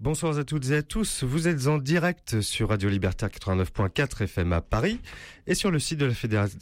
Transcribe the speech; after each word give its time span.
Bonsoir 0.00 0.38
à 0.38 0.44
toutes 0.44 0.70
et 0.70 0.76
à 0.76 0.82
tous. 0.82 1.24
Vous 1.24 1.48
êtes 1.48 1.66
en 1.66 1.78
direct 1.78 2.40
sur 2.40 2.68
Radio 2.68 2.88
Libertaire 2.88 3.30
89.4 3.30 4.22
FM 4.22 4.52
à 4.52 4.60
Paris 4.60 5.00
et 5.48 5.56
sur 5.56 5.72
le 5.72 5.80
site 5.80 5.98
de 5.98 6.06
la 6.06 6.14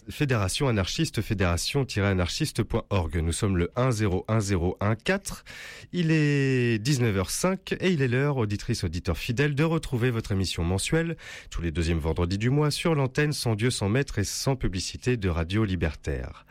Fédération 0.08 0.68
anarchiste 0.68 1.20
fédération-anarchiste.org. 1.20 3.16
Nous 3.18 3.32
sommes 3.32 3.58
le 3.58 3.70
101014. 3.76 5.44
Il 5.92 6.10
est 6.12 6.82
19h05 6.82 7.76
et 7.78 7.90
il 7.90 8.00
est 8.00 8.08
l'heure, 8.08 8.38
auditrice 8.38 8.84
auditeur 8.84 9.18
fidèle, 9.18 9.54
de 9.54 9.64
retrouver 9.64 10.10
votre 10.10 10.32
émission 10.32 10.64
mensuelle 10.64 11.18
tous 11.50 11.60
les 11.60 11.72
deuxièmes 11.72 11.98
vendredis 11.98 12.38
du 12.38 12.48
mois 12.48 12.70
sur 12.70 12.94
l'antenne 12.94 13.34
sans 13.34 13.54
Dieu, 13.54 13.68
sans 13.68 13.90
maître 13.90 14.18
et 14.18 14.24
sans 14.24 14.56
publicité 14.56 15.18
de 15.18 15.28
Radio 15.28 15.66
Libertaire. 15.66 16.46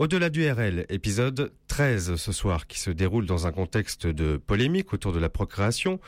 Au-delà 0.00 0.30
du 0.30 0.50
RL, 0.50 0.86
épisode 0.88 1.52
13 1.68 2.16
ce 2.16 2.32
soir, 2.32 2.66
qui 2.66 2.80
se 2.80 2.90
déroule 2.90 3.26
dans 3.26 3.46
un 3.46 3.52
contexte 3.52 4.06
de 4.06 4.38
polémique 4.38 4.94
autour 4.94 5.12
de 5.12 5.18
la 5.18 5.28
procréation. 5.28 6.00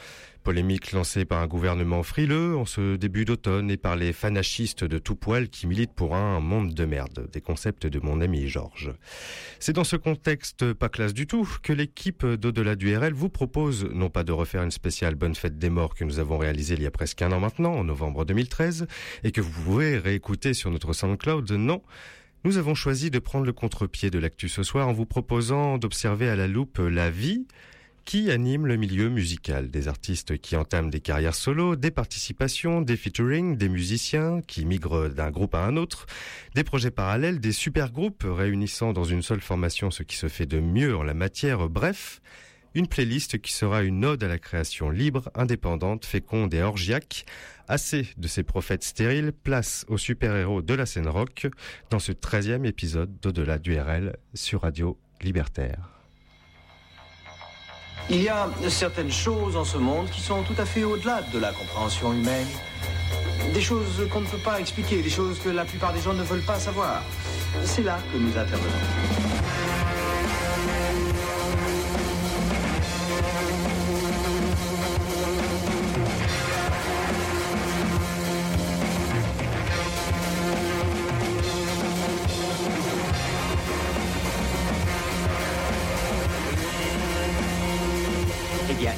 Polémique 0.44 0.92
lancée 0.92 1.26
par 1.26 1.42
un 1.42 1.46
gouvernement 1.46 2.02
frileux 2.02 2.56
en 2.56 2.64
ce 2.64 2.96
début 2.96 3.26
d'automne 3.26 3.70
et 3.70 3.76
par 3.76 3.96
les 3.96 4.14
fanachistes 4.14 4.82
de 4.82 4.96
tout 4.96 5.14
poil 5.14 5.50
qui 5.50 5.66
militent 5.66 5.92
pour 5.92 6.16
un 6.16 6.40
monde 6.40 6.72
de 6.72 6.86
merde, 6.86 7.28
des 7.34 7.42
concepts 7.42 7.86
de 7.86 8.00
mon 8.00 8.22
ami 8.22 8.48
Georges. 8.48 8.94
C'est 9.60 9.74
dans 9.74 9.84
ce 9.84 9.96
contexte 9.96 10.72
pas 10.72 10.88
classe 10.88 11.12
du 11.12 11.26
tout 11.26 11.46
que 11.62 11.74
l'équipe 11.74 12.24
d'Au-delà 12.24 12.76
du 12.76 12.96
RL 12.96 13.12
vous 13.12 13.28
propose 13.28 13.84
non 13.92 14.08
pas 14.08 14.24
de 14.24 14.32
refaire 14.32 14.62
une 14.62 14.70
spéciale 14.70 15.16
Bonne 15.16 15.34
Fête 15.34 15.58
des 15.58 15.68
Morts 15.68 15.94
que 15.94 16.04
nous 16.04 16.18
avons 16.18 16.38
réalisée 16.38 16.76
il 16.76 16.82
y 16.82 16.86
a 16.86 16.90
presque 16.90 17.20
un 17.20 17.30
an 17.30 17.40
maintenant, 17.40 17.74
en 17.74 17.84
novembre 17.84 18.24
2013, 18.24 18.86
et 19.22 19.32
que 19.32 19.42
vous 19.42 19.52
pouvez 19.64 19.98
réécouter 19.98 20.54
sur 20.54 20.70
notre 20.70 20.94
SoundCloud, 20.94 21.52
non, 21.52 21.82
nous 22.44 22.58
avons 22.58 22.74
choisi 22.74 23.10
de 23.10 23.18
prendre 23.18 23.46
le 23.46 23.52
contre-pied 23.52 24.10
de 24.10 24.18
l'actu 24.18 24.48
ce 24.48 24.62
soir 24.62 24.88
en 24.88 24.92
vous 24.92 25.06
proposant 25.06 25.78
d'observer 25.78 26.28
à 26.28 26.36
la 26.36 26.48
loupe 26.48 26.78
la 26.78 27.10
vie 27.10 27.46
qui 28.04 28.32
anime 28.32 28.66
le 28.66 28.76
milieu 28.76 29.08
musical, 29.08 29.70
des 29.70 29.86
artistes 29.86 30.36
qui 30.38 30.56
entament 30.56 30.90
des 30.90 30.98
carrières 30.98 31.36
solo, 31.36 31.76
des 31.76 31.92
participations, 31.92 32.80
des 32.80 32.96
featuring, 32.96 33.56
des 33.56 33.68
musiciens 33.68 34.40
qui 34.46 34.64
migrent 34.64 35.08
d'un 35.08 35.30
groupe 35.30 35.54
à 35.54 35.64
un 35.64 35.76
autre, 35.76 36.06
des 36.56 36.64
projets 36.64 36.90
parallèles, 36.90 37.38
des 37.38 37.52
super 37.52 37.92
groupes 37.92 38.24
réunissant 38.26 38.92
dans 38.92 39.04
une 39.04 39.22
seule 39.22 39.40
formation 39.40 39.92
ce 39.92 40.02
qui 40.02 40.16
se 40.16 40.28
fait 40.28 40.46
de 40.46 40.58
mieux 40.58 40.96
en 40.96 41.04
la 41.04 41.14
matière, 41.14 41.68
bref, 41.68 42.20
une 42.74 42.86
playlist 42.86 43.40
qui 43.40 43.52
sera 43.52 43.82
une 43.82 44.04
ode 44.04 44.24
à 44.24 44.28
la 44.28 44.38
création 44.38 44.90
libre, 44.90 45.30
indépendante, 45.34 46.04
féconde 46.04 46.54
et 46.54 46.62
orgiaque. 46.62 47.24
Assez 47.68 48.08
de 48.16 48.28
ces 48.28 48.42
prophètes 48.42 48.84
stériles, 48.84 49.32
place 49.32 49.84
aux 49.88 49.98
super-héros 49.98 50.62
de 50.62 50.74
la 50.74 50.86
scène 50.86 51.08
rock 51.08 51.46
dans 51.90 51.98
ce 51.98 52.12
13e 52.12 52.64
épisode 52.64 53.18
d'Au-delà 53.20 53.58
du 53.58 53.78
RL 53.78 54.16
sur 54.34 54.62
Radio 54.62 54.98
Libertaire. 55.20 55.88
Il 58.10 58.22
y 58.22 58.28
a 58.28 58.48
certaines 58.68 59.12
choses 59.12 59.56
en 59.56 59.64
ce 59.64 59.78
monde 59.78 60.10
qui 60.10 60.20
sont 60.20 60.42
tout 60.42 60.54
à 60.58 60.64
fait 60.64 60.82
au-delà 60.82 61.22
de 61.32 61.38
la 61.38 61.52
compréhension 61.52 62.12
humaine. 62.12 62.48
Des 63.54 63.60
choses 63.60 64.08
qu'on 64.10 64.22
ne 64.22 64.26
peut 64.26 64.38
pas 64.38 64.60
expliquer, 64.60 65.02
des 65.02 65.10
choses 65.10 65.38
que 65.38 65.48
la 65.48 65.64
plupart 65.64 65.92
des 65.92 66.00
gens 66.00 66.12
ne 66.14 66.22
veulent 66.22 66.44
pas 66.44 66.58
savoir. 66.58 67.02
C'est 67.64 67.82
là 67.82 67.98
que 68.12 68.18
nous 68.18 68.36
intervenons. 68.36 69.61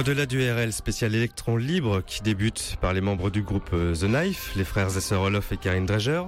Au-delà 0.00 0.24
du 0.24 0.40
RL 0.50 0.72
spécial 0.72 1.14
électron 1.14 1.58
libre 1.58 2.00
qui 2.00 2.22
débute 2.22 2.76
par 2.80 2.94
les 2.94 3.02
membres 3.02 3.28
du 3.28 3.42
groupe 3.42 3.68
euh, 3.74 3.94
The 3.94 4.04
Knife, 4.04 4.52
les 4.56 4.64
frères 4.64 4.96
et 4.96 5.00
sœurs 5.02 5.20
Olof 5.20 5.52
et 5.52 5.58
Karine 5.58 5.84
Dreger, 5.84 6.22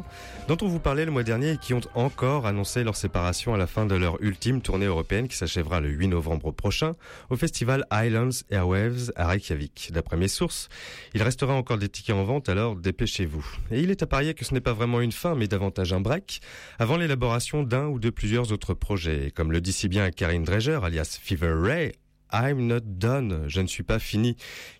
dont 0.46 0.58
on 0.60 0.68
vous 0.68 0.78
parlait 0.78 1.06
le 1.06 1.10
mois 1.10 1.22
dernier 1.22 1.52
et 1.52 1.56
qui 1.56 1.72
ont 1.72 1.80
encore 1.94 2.44
annoncé 2.44 2.84
leur 2.84 2.96
séparation 2.96 3.54
à 3.54 3.56
la 3.56 3.66
fin 3.66 3.86
de 3.86 3.94
leur 3.94 4.22
ultime 4.22 4.60
tournée 4.60 4.84
européenne 4.84 5.26
qui 5.26 5.38
s'achèvera 5.38 5.80
le 5.80 5.88
8 5.88 6.08
novembre 6.08 6.52
prochain 6.52 6.96
au 7.30 7.36
festival 7.36 7.86
Islands 7.90 8.44
Airwaves 8.50 9.10
à 9.16 9.26
Reykjavik. 9.26 9.88
D'après 9.90 10.18
mes 10.18 10.28
sources, 10.28 10.68
il 11.14 11.22
restera 11.22 11.54
encore 11.54 11.78
des 11.78 11.88
tickets 11.88 12.14
en 12.14 12.24
vente 12.24 12.50
alors 12.50 12.76
dépêchez-vous. 12.76 13.46
Et 13.70 13.80
il 13.80 13.90
est 13.90 14.02
à 14.02 14.06
parier 14.06 14.34
que 14.34 14.44
ce 14.44 14.52
n'est 14.52 14.60
pas 14.60 14.74
vraiment 14.74 15.00
une 15.00 15.12
fin 15.12 15.34
mais 15.34 15.48
davantage 15.48 15.94
un 15.94 16.00
break 16.00 16.42
avant 16.78 16.98
l'élaboration 16.98 17.62
d'un 17.62 17.86
ou 17.86 17.98
de 17.98 18.10
plusieurs 18.10 18.52
autres 18.52 18.74
projets. 18.74 19.32
Comme 19.34 19.50
le 19.50 19.62
dit 19.62 19.72
si 19.72 19.88
bien 19.88 20.10
Karine 20.10 20.44
Dreger 20.44 20.80
alias 20.84 21.18
Fever 21.22 21.54
Ray 21.56 21.92
I'm 22.32 22.66
Not 22.66 22.80
Done, 22.84 23.44
Je 23.46 23.60
ne 23.60 23.66
suis 23.66 23.82
pas 23.82 23.98
fini, 23.98 24.36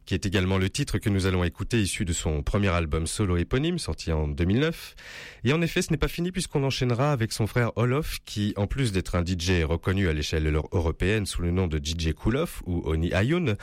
qui 0.07 0.15
est 0.15 0.27
également 0.27 0.59
le 0.59 0.71
titre 0.71 0.99
que 0.99 1.09
nous 1.09 1.27
allons 1.27 1.45
écouter 1.45 1.81
issu 1.81 2.05
de 2.05 2.13
son 2.13 2.43
premier 2.43 2.69
album 2.69 3.07
solo 3.07 3.37
éponyme 3.37 3.79
sorti 3.79 4.11
en 4.13 4.27
2009. 4.29 4.95
Et 5.45 5.53
en 5.53 5.61
effet, 5.63 5.83
ce 5.83 5.91
n'est 5.91 5.99
pas 5.99 6.09
fini 6.09 6.33
puisqu'on 6.33 6.65
enchaînera 6.65 7.13
avec 7.13 7.33
son 7.33 7.47
frère 7.47 7.73
Olof 7.77 8.19
qui, 8.25 8.55
en 8.57 8.67
plus 8.67 8.93
d'être 8.93 9.15
un 9.15 9.25
DJ 9.25 9.65
reconnu 9.65 10.09
à 10.09 10.13
l'échelle 10.13 10.47
européenne 10.73 11.27
sous 11.27 11.43
le 11.43 11.51
nom 11.51 11.67
de 11.67 11.79
DJ 11.79 12.15
Kulov 12.15 12.63
ou 12.67 12.83
Oni 12.87 13.13
Ayun, 13.13 13.57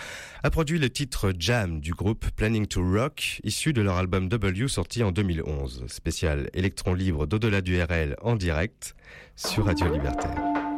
a 0.43 0.49
produit 0.49 0.79
le 0.79 0.89
titre 0.89 1.33
Jam 1.37 1.79
du 1.79 1.93
groupe 1.93 2.29
Planning 2.35 2.67
to 2.67 2.81
Rock 2.81 3.41
issu 3.43 3.73
de 3.73 3.81
leur 3.81 3.97
album 3.97 4.29
W 4.29 4.67
sorti 4.67 5.03
en 5.03 5.11
2011. 5.11 5.85
Spécial 5.87 6.49
électron 6.53 6.93
libre 6.93 7.25
d'au-delà 7.25 7.61
du 7.61 7.81
RL 7.81 8.15
en 8.21 8.35
direct 8.35 8.95
sur 9.35 9.65
Radio 9.65 9.91
Libertaire. 9.91 10.68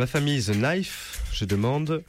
La 0.00 0.06
famille 0.06 0.42
The 0.42 0.52
Knife, 0.52 1.22
je 1.30 1.44
demande 1.44 2.02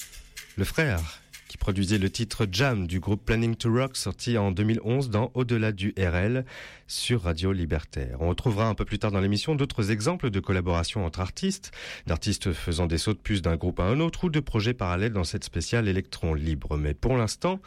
le 0.55 0.63
frère 0.63 1.19
qui 1.49 1.57
produisait 1.57 1.97
le 1.97 2.09
titre 2.09 2.47
Jam 2.49 2.87
du 2.87 3.01
groupe 3.01 3.25
Planning 3.25 3.57
to 3.57 3.69
Rock 3.69 3.97
sorti 3.97 4.37
en 4.37 4.51
2011 4.51 5.09
dans 5.09 5.29
Au-delà 5.33 5.73
du 5.73 5.93
RL 5.97 6.45
sur 6.87 7.23
Radio 7.23 7.51
Libertaire. 7.51 8.15
On 8.21 8.29
retrouvera 8.29 8.67
un 8.67 8.75
peu 8.75 8.85
plus 8.85 8.97
tard 8.97 9.11
dans 9.11 9.19
l'émission 9.19 9.55
d'autres 9.55 9.91
exemples 9.91 10.29
de 10.29 10.39
collaborations 10.39 11.05
entre 11.05 11.19
artistes, 11.19 11.73
d'artistes 12.07 12.53
faisant 12.53 12.87
des 12.87 12.97
sauts 12.97 13.13
de 13.13 13.19
puce 13.19 13.41
d'un 13.41 13.57
groupe 13.57 13.81
à 13.81 13.83
un 13.83 13.99
autre 13.99 14.23
ou 14.23 14.29
de 14.29 14.39
projets 14.39 14.73
parallèles 14.73 15.11
dans 15.11 15.25
cette 15.25 15.43
spéciale 15.43 15.89
Électron 15.89 16.33
libre. 16.33 16.77
Mais 16.77 16.93
pour 16.93 17.17
l'instant, 17.17 17.59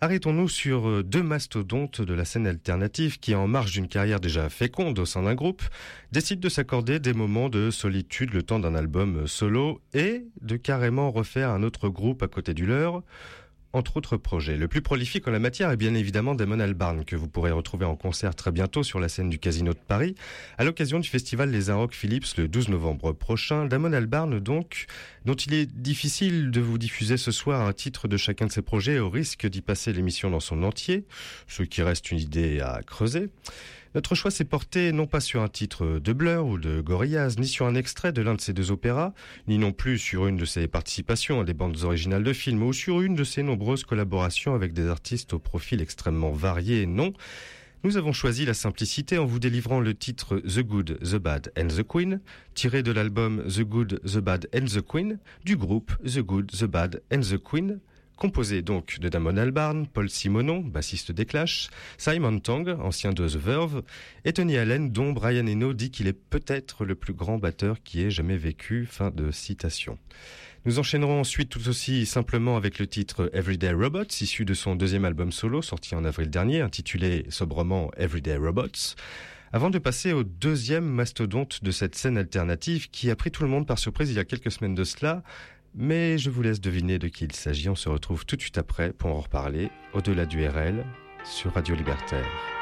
Arrêtons-nous 0.00 0.48
sur 0.48 0.88
euh, 0.88 1.02
deux 1.02 1.22
mastodontes 1.22 2.00
de 2.00 2.14
la 2.14 2.24
scène 2.24 2.46
alternative 2.46 3.18
qui, 3.18 3.34
en 3.34 3.46
marge 3.46 3.72
d'une 3.72 3.88
carrière 3.88 4.20
déjà 4.20 4.48
féconde 4.48 4.98
au 4.98 5.06
sein 5.06 5.22
d'un 5.22 5.34
groupe, 5.34 5.62
décident 6.12 6.40
de 6.40 6.48
s'accorder 6.48 6.98
des 6.98 7.12
moments 7.12 7.48
de 7.48 7.70
solitude 7.70 8.32
le 8.32 8.42
temps 8.42 8.58
d'un 8.58 8.74
album 8.74 9.26
solo 9.26 9.80
et 9.92 10.26
de 10.40 10.56
carrément 10.56 11.10
refaire 11.10 11.50
un 11.50 11.62
autre 11.62 11.88
groupe 11.88 12.22
à 12.22 12.28
côté 12.28 12.54
du 12.54 12.66
leur 12.66 13.02
entre 13.74 13.96
autres 13.96 14.16
projets. 14.16 14.56
Le 14.56 14.68
plus 14.68 14.80
prolifique 14.80 15.28
en 15.28 15.32
la 15.32 15.38
matière 15.38 15.70
est 15.70 15.76
bien 15.76 15.94
évidemment 15.94 16.34
Damon 16.34 16.60
Albarn, 16.60 17.04
que 17.04 17.16
vous 17.16 17.28
pourrez 17.28 17.50
retrouver 17.50 17.84
en 17.84 17.96
concert 17.96 18.34
très 18.34 18.52
bientôt 18.52 18.82
sur 18.82 19.00
la 19.00 19.08
scène 19.08 19.28
du 19.28 19.38
Casino 19.38 19.74
de 19.74 19.78
Paris, 19.78 20.14
à 20.58 20.64
l'occasion 20.64 21.00
du 21.00 21.08
festival 21.08 21.50
Les 21.50 21.70
Arocs 21.70 21.94
Philips 21.94 22.36
le 22.38 22.48
12 22.48 22.68
novembre 22.68 23.12
prochain. 23.12 23.66
Damon 23.66 23.92
Albarn, 23.92 24.38
donc, 24.38 24.86
dont 25.24 25.34
il 25.34 25.54
est 25.54 25.66
difficile 25.66 26.50
de 26.50 26.60
vous 26.60 26.78
diffuser 26.78 27.16
ce 27.16 27.32
soir 27.32 27.66
un 27.66 27.72
titre 27.72 28.08
de 28.08 28.16
chacun 28.16 28.46
de 28.46 28.52
ses 28.52 28.62
projets 28.62 28.98
au 28.98 29.10
risque 29.10 29.46
d'y 29.46 29.60
passer 29.60 29.92
l'émission 29.92 30.30
dans 30.30 30.40
son 30.40 30.62
entier, 30.62 31.04
ce 31.48 31.64
qui 31.64 31.82
reste 31.82 32.10
une 32.12 32.18
idée 32.18 32.60
à 32.60 32.80
creuser. 32.86 33.28
Notre 33.94 34.16
choix 34.16 34.32
s'est 34.32 34.44
porté 34.44 34.90
non 34.90 35.06
pas 35.06 35.20
sur 35.20 35.40
un 35.40 35.48
titre 35.48 36.00
de 36.00 36.12
Blur 36.12 36.44
ou 36.46 36.58
de 36.58 36.80
Gorillaz, 36.80 37.36
ni 37.38 37.46
sur 37.46 37.66
un 37.66 37.76
extrait 37.76 38.12
de 38.12 38.22
l'un 38.22 38.34
de 38.34 38.40
ces 38.40 38.52
deux 38.52 38.72
opéras, 38.72 39.14
ni 39.46 39.56
non 39.56 39.70
plus 39.70 39.98
sur 39.98 40.26
une 40.26 40.36
de 40.36 40.44
ses 40.44 40.66
participations 40.66 41.40
à 41.40 41.44
des 41.44 41.54
bandes 41.54 41.80
originales 41.84 42.24
de 42.24 42.32
films, 42.32 42.64
ou 42.64 42.72
sur 42.72 43.02
une 43.02 43.14
de 43.14 43.22
ses 43.22 43.44
nombreuses 43.44 43.84
collaborations 43.84 44.56
avec 44.56 44.72
des 44.72 44.88
artistes 44.88 45.32
au 45.34 45.38
profil 45.38 45.80
extrêmement 45.80 46.32
varié, 46.32 46.86
non. 46.86 47.12
Nous 47.84 47.96
avons 47.96 48.12
choisi 48.12 48.44
la 48.44 48.54
simplicité 48.54 49.16
en 49.16 49.26
vous 49.26 49.38
délivrant 49.38 49.78
le 49.78 49.94
titre 49.94 50.38
The 50.38 50.62
Good, 50.62 50.98
The 51.00 51.16
Bad 51.16 51.52
and 51.56 51.68
The 51.68 51.84
Queen, 51.86 52.20
tiré 52.54 52.82
de 52.82 52.90
l'album 52.90 53.44
The 53.46 53.60
Good, 53.60 54.00
The 54.04 54.18
Bad 54.18 54.48
and 54.52 54.64
The 54.64 54.80
Queen, 54.80 55.18
du 55.44 55.56
groupe 55.56 55.92
The 56.04 56.18
Good, 56.18 56.50
The 56.50 56.64
Bad 56.64 57.00
and 57.12 57.20
The 57.20 57.38
Queen, 57.38 57.78
composé 58.16 58.62
donc 58.62 58.98
de 59.00 59.08
Damon 59.08 59.36
Albarn, 59.36 59.86
Paul 59.86 60.08
Simonon, 60.08 60.60
bassiste 60.60 61.12
des 61.12 61.26
Clash, 61.26 61.68
Simon 61.98 62.38
Tong, 62.38 62.68
ancien 62.80 63.12
de 63.12 63.28
The 63.28 63.36
Verve, 63.36 63.82
et 64.24 64.32
Tony 64.32 64.56
Allen, 64.56 64.90
dont 64.90 65.12
Brian 65.12 65.46
Eno 65.46 65.72
dit 65.72 65.90
qu'il 65.90 66.06
est 66.06 66.12
peut-être 66.12 66.84
le 66.84 66.94
plus 66.94 67.14
grand 67.14 67.38
batteur 67.38 67.82
qui 67.82 68.02
ait 68.02 68.10
jamais 68.10 68.36
vécu. 68.36 68.86
Fin 68.86 69.10
de 69.10 69.30
citation. 69.30 69.98
Nous 70.64 70.78
enchaînerons 70.78 71.20
ensuite 71.20 71.50
tout 71.50 71.68
aussi 71.68 72.06
simplement 72.06 72.56
avec 72.56 72.78
le 72.78 72.86
titre 72.86 73.30
Everyday 73.34 73.72
Robots, 73.72 74.04
issu 74.20 74.44
de 74.44 74.54
son 74.54 74.76
deuxième 74.76 75.04
album 75.04 75.30
solo, 75.30 75.60
sorti 75.60 75.94
en 75.94 76.04
avril 76.04 76.30
dernier, 76.30 76.62
intitulé 76.62 77.26
sobrement 77.28 77.90
Everyday 77.96 78.36
Robots 78.36 78.94
avant 79.54 79.70
de 79.70 79.78
passer 79.78 80.12
au 80.12 80.24
deuxième 80.24 80.84
mastodonte 80.84 81.62
de 81.62 81.70
cette 81.70 81.94
scène 81.94 82.18
alternative 82.18 82.90
qui 82.90 83.08
a 83.08 83.14
pris 83.14 83.30
tout 83.30 83.44
le 83.44 83.48
monde 83.48 83.68
par 83.68 83.78
surprise 83.78 84.10
il 84.10 84.16
y 84.16 84.18
a 84.18 84.24
quelques 84.24 84.50
semaines 84.50 84.74
de 84.74 84.82
cela, 84.82 85.22
mais 85.74 86.18
je 86.18 86.30
vous 86.30 86.42
laisse 86.42 86.60
deviner 86.60 86.98
de 86.98 87.08
qui 87.08 87.24
il 87.24 87.32
s'agit. 87.32 87.68
On 87.68 87.74
se 87.74 87.88
retrouve 87.88 88.24
tout 88.26 88.36
de 88.36 88.40
suite 88.40 88.58
après 88.58 88.92
pour 88.92 89.10
en 89.10 89.20
reparler 89.20 89.70
au-delà 89.92 90.26
du 90.26 90.46
RL 90.46 90.84
sur 91.24 91.52
Radio 91.52 91.74
Libertaire. 91.74 92.53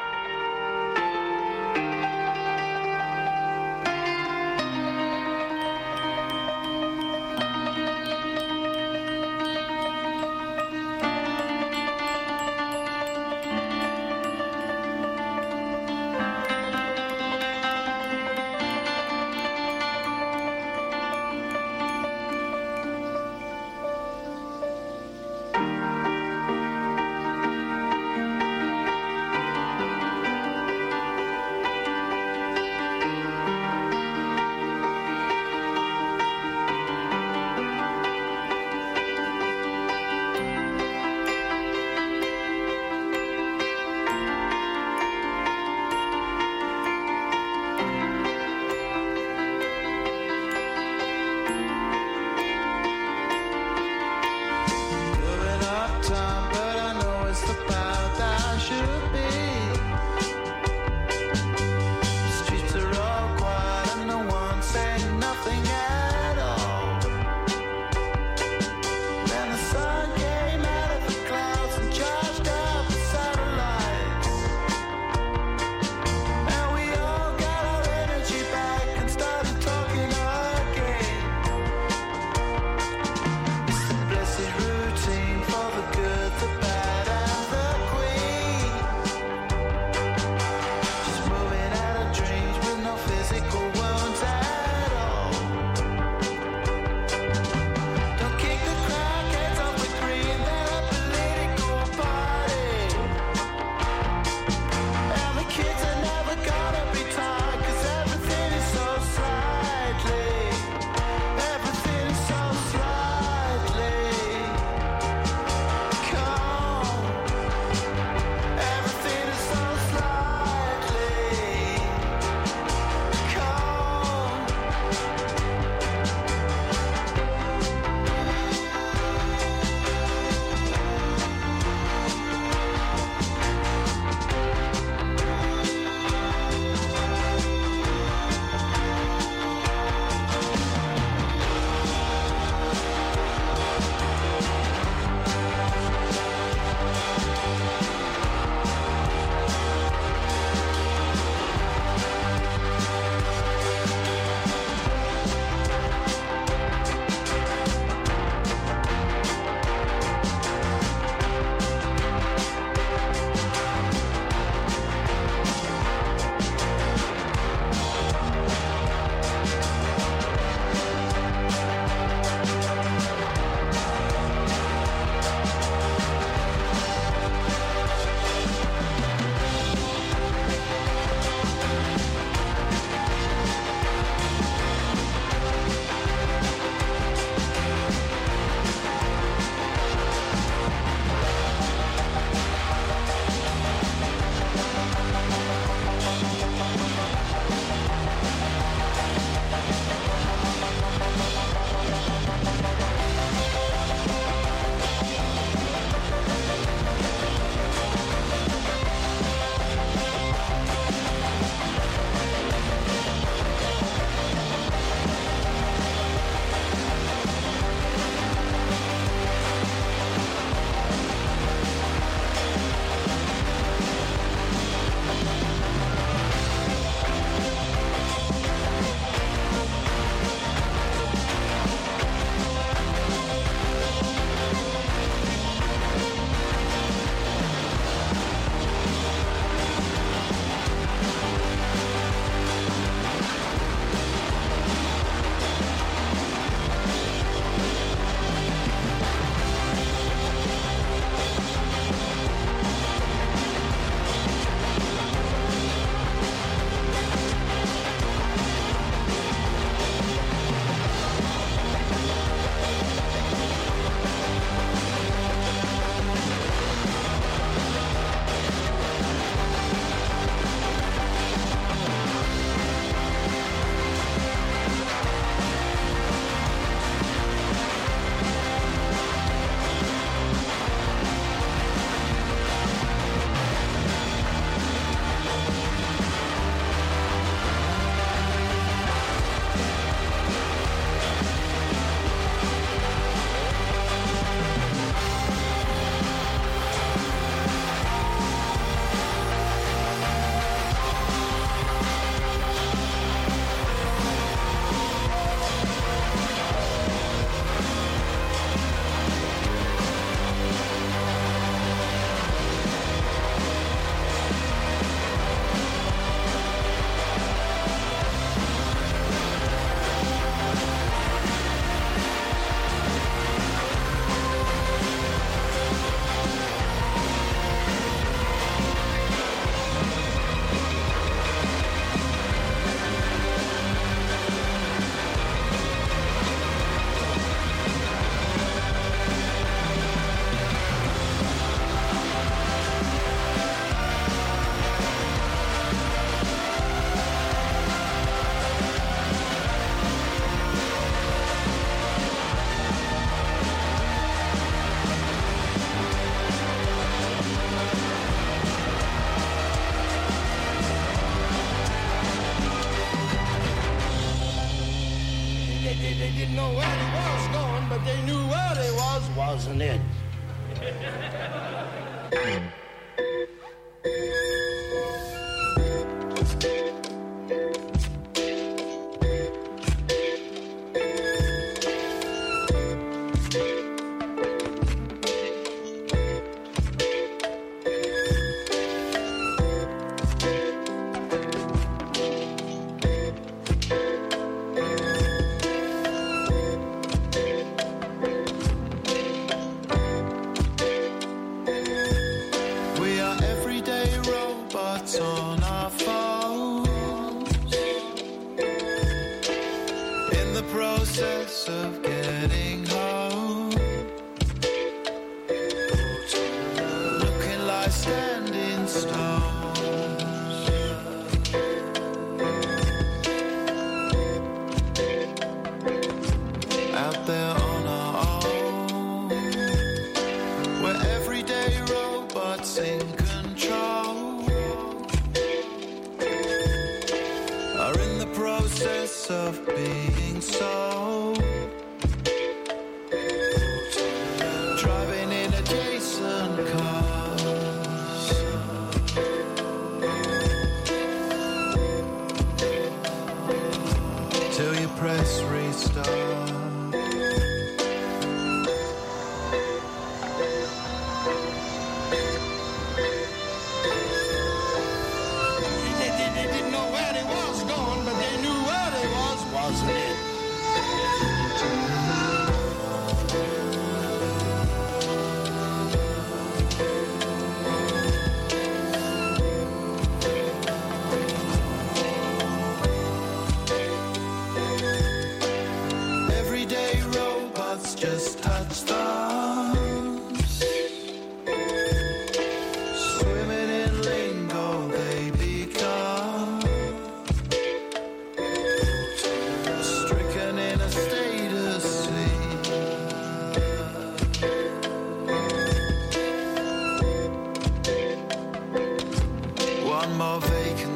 something 65.43 65.67
else. 65.67 66.02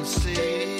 see. 0.08 0.77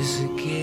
is 0.00 0.22
a 0.22 0.28
gift. 0.28 0.59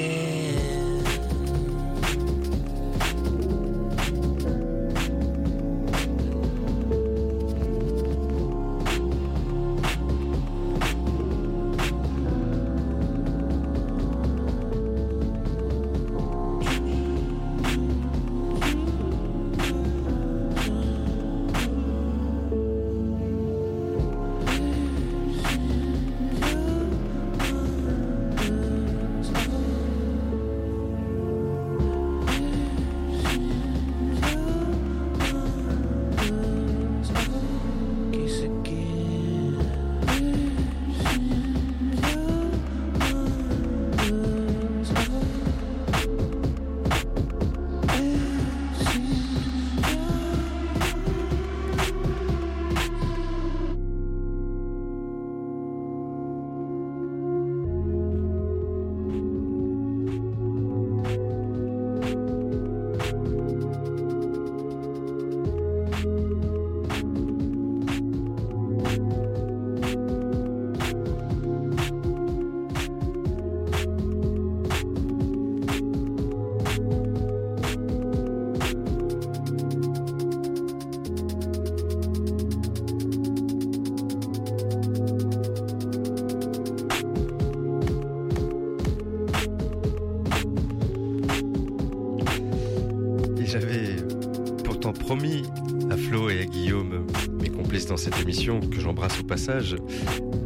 Que 98.27 98.81
j'embrasse 98.81 99.21
au 99.21 99.23
passage, 99.23 99.77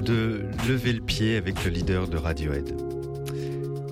de 0.06 0.46
lever 0.68 0.94
le 0.94 1.02
pied 1.02 1.36
avec 1.36 1.66
le 1.66 1.72
leader 1.72 2.08
de 2.08 2.16
Radiohead. 2.16 2.76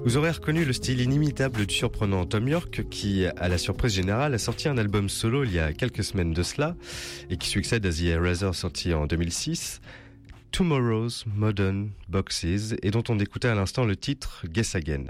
Vous 0.05 0.15
aurez 0.15 0.29
reconnu 0.29 0.63
le 0.63 0.73
style 0.73 1.01
inimitable 1.01 1.65
du 1.65 1.73
surprenant 1.73 2.23
Tom 2.25 2.47
York 2.47 2.83
qui, 2.91 3.25
à 3.25 3.47
la 3.47 3.57
surprise 3.57 3.93
générale, 3.93 4.35
a 4.35 4.37
sorti 4.37 4.67
un 4.67 4.77
album 4.77 5.09
solo 5.09 5.43
il 5.43 5.53
y 5.53 5.59
a 5.59 5.73
quelques 5.73 6.03
semaines 6.03 6.33
de 6.33 6.43
cela 6.43 6.75
et 7.31 7.37
qui 7.37 7.49
succède 7.49 7.83
à 7.87 7.91
The 7.91 8.01
Eraser 8.01 8.53
sorti 8.53 8.93
en 8.93 9.07
2006. 9.07 9.81
Tomorrow's 10.51 11.25
Modern 11.25 11.89
Boxes 12.09 12.75
et 12.83 12.91
dont 12.91 13.03
on 13.09 13.17
écoutait 13.17 13.47
à 13.47 13.55
l'instant 13.55 13.85
le 13.85 13.95
titre 13.95 14.45
Guess 14.47 14.75
Again. 14.75 15.05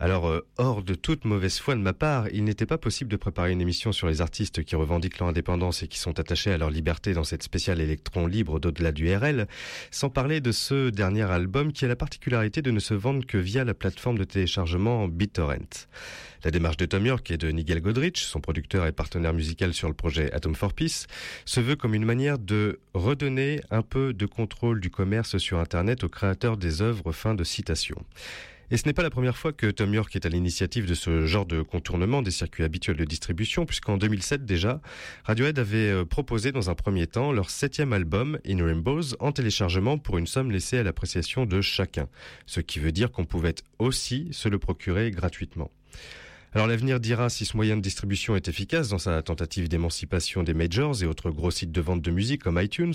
Alors, 0.00 0.28
euh, 0.28 0.46
hors 0.58 0.82
de 0.82 0.94
toute 0.94 1.24
mauvaise 1.24 1.58
foi 1.58 1.74
de 1.74 1.80
ma 1.80 1.92
part, 1.92 2.28
il 2.32 2.44
n'était 2.44 2.66
pas 2.66 2.78
possible 2.78 3.10
de 3.10 3.16
préparer 3.16 3.52
une 3.52 3.60
émission 3.60 3.92
sur 3.92 4.08
les 4.08 4.20
artistes 4.20 4.64
qui 4.64 4.76
revendiquent 4.76 5.18
leur 5.18 5.28
indépendance 5.28 5.82
et 5.82 5.88
qui 5.88 5.98
sont 5.98 6.18
attachés 6.18 6.52
à 6.52 6.58
leur 6.58 6.70
liberté 6.70 7.12
dans 7.14 7.24
cette 7.24 7.42
spéciale 7.42 7.80
électron 7.80 8.26
libre 8.26 8.58
d'au-delà 8.58 8.92
du 8.92 9.14
RL, 9.14 9.46
sans 9.90 10.10
parler 10.10 10.40
de 10.40 10.52
ce 10.52 10.90
dernier 10.90 11.30
album 11.30 11.72
qui 11.72 11.84
a 11.84 11.88
la 11.88 11.96
particularité 11.96 12.62
de 12.62 12.70
ne 12.70 12.80
se 12.80 12.94
vendre 12.94 13.24
que 13.26 13.38
via 13.38 13.64
la 13.64 13.74
plateforme 13.74 14.18
de 14.18 14.24
téléchargement 14.24 15.08
BitTorrent. 15.08 15.86
La 16.44 16.50
démarche 16.50 16.76
de 16.76 16.86
Tom 16.86 17.06
York 17.06 17.30
et 17.30 17.36
de 17.36 17.48
Nigel 17.50 17.80
Godrich, 17.80 18.18
son 18.18 18.40
producteur 18.40 18.84
et 18.86 18.92
partenaire 18.92 19.32
musical 19.32 19.72
sur 19.72 19.86
le 19.86 19.94
projet 19.94 20.32
Atom 20.32 20.56
for 20.56 20.72
Peace, 20.72 21.06
se 21.44 21.60
veut 21.60 21.76
comme 21.76 21.94
une 21.94 22.04
manière 22.04 22.38
de 22.38 22.80
redonner 22.94 23.60
un 23.70 23.82
peu 23.82 24.12
de 24.12 24.26
contrôle 24.26 24.80
du 24.80 24.90
commerce 24.90 25.38
sur 25.38 25.60
Internet 25.60 26.02
aux 26.02 26.08
créateurs 26.08 26.56
des 26.56 26.82
œuvres. 26.82 27.12
Fin 27.12 27.34
de 27.34 27.44
citation. 27.44 28.04
Et 28.72 28.78
ce 28.78 28.86
n'est 28.86 28.94
pas 28.94 29.02
la 29.02 29.10
première 29.10 29.36
fois 29.36 29.52
que 29.52 29.66
Tom 29.66 29.92
York 29.92 30.16
est 30.16 30.24
à 30.24 30.30
l'initiative 30.30 30.86
de 30.86 30.94
ce 30.94 31.26
genre 31.26 31.44
de 31.44 31.60
contournement 31.60 32.22
des 32.22 32.30
circuits 32.30 32.64
habituels 32.64 32.96
de 32.96 33.04
distribution, 33.04 33.66
puisqu'en 33.66 33.98
2007 33.98 34.46
déjà, 34.46 34.80
Radiohead 35.24 35.58
avait 35.58 35.90
euh, 35.90 36.06
proposé 36.06 36.52
dans 36.52 36.70
un 36.70 36.74
premier 36.74 37.06
temps 37.06 37.32
leur 37.32 37.50
septième 37.50 37.92
album, 37.92 38.38
In 38.48 38.64
Rainbows, 38.64 39.14
en 39.20 39.30
téléchargement 39.30 39.98
pour 39.98 40.16
une 40.16 40.26
somme 40.26 40.50
laissée 40.50 40.78
à 40.78 40.84
l'appréciation 40.84 41.44
de 41.44 41.60
chacun. 41.60 42.08
Ce 42.46 42.60
qui 42.60 42.78
veut 42.78 42.92
dire 42.92 43.12
qu'on 43.12 43.26
pouvait 43.26 43.56
aussi 43.78 44.28
se 44.32 44.48
le 44.48 44.58
procurer 44.58 45.10
gratuitement. 45.10 45.70
Alors 46.54 46.66
l'avenir 46.66 47.00
dira 47.00 47.30
si 47.30 47.46
ce 47.46 47.56
moyen 47.56 47.78
de 47.78 47.80
distribution 47.80 48.36
est 48.36 48.46
efficace 48.46 48.90
dans 48.90 48.98
sa 48.98 49.22
tentative 49.22 49.70
d'émancipation 49.70 50.42
des 50.42 50.52
majors 50.52 51.02
et 51.02 51.06
autres 51.06 51.30
gros 51.30 51.50
sites 51.50 51.72
de 51.72 51.80
vente 51.80 52.02
de 52.02 52.10
musique 52.10 52.42
comme 52.42 52.60
iTunes, 52.60 52.92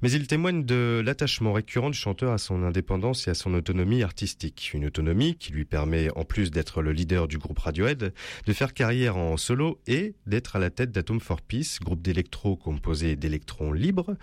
mais 0.00 0.12
il 0.12 0.28
témoigne 0.28 0.64
de 0.64 1.02
l'attachement 1.04 1.52
récurrent 1.52 1.90
du 1.90 1.98
chanteur 1.98 2.30
à 2.30 2.38
son 2.38 2.62
indépendance 2.62 3.26
et 3.26 3.30
à 3.32 3.34
son 3.34 3.52
autonomie 3.54 4.04
artistique. 4.04 4.70
Une 4.74 4.86
autonomie 4.86 5.34
qui 5.34 5.50
lui 5.52 5.64
permet, 5.64 6.08
en 6.14 6.24
plus 6.24 6.52
d'être 6.52 6.82
le 6.82 6.92
leader 6.92 7.26
du 7.26 7.38
groupe 7.38 7.58
Radiohead, 7.58 8.14
de 8.46 8.52
faire 8.52 8.74
carrière 8.74 9.16
en 9.16 9.36
solo 9.36 9.80
et 9.88 10.14
d'être 10.28 10.54
à 10.54 10.60
la 10.60 10.70
tête 10.70 10.92
d'Atom 10.92 11.18
for 11.18 11.40
Peace, 11.40 11.78
groupe 11.82 12.02
d'électro 12.02 12.54
composé 12.54 13.16
d'électrons 13.16 13.72
libres, 13.72 14.14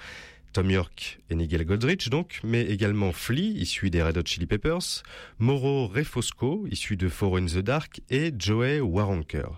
Tom 0.58 0.72
York 0.72 1.20
et 1.30 1.36
Nigel 1.36 1.64
Godrich 1.66 2.10
donc, 2.10 2.40
mais 2.44 2.64
également 2.64 3.12
Flea, 3.12 3.54
issu 3.60 3.92
des 3.92 4.02
Red 4.02 4.18
Hot 4.18 4.26
Chili 4.26 4.48
Peppers, 4.48 5.04
Moro 5.38 5.86
Refosco, 5.86 6.66
issu 6.72 6.98
de 6.98 7.10
Four 7.10 7.38
in 7.38 7.46
the 7.46 7.60
Dark, 7.60 8.02
et 8.10 8.34
Joey 8.40 8.80
Waronker. 8.80 9.50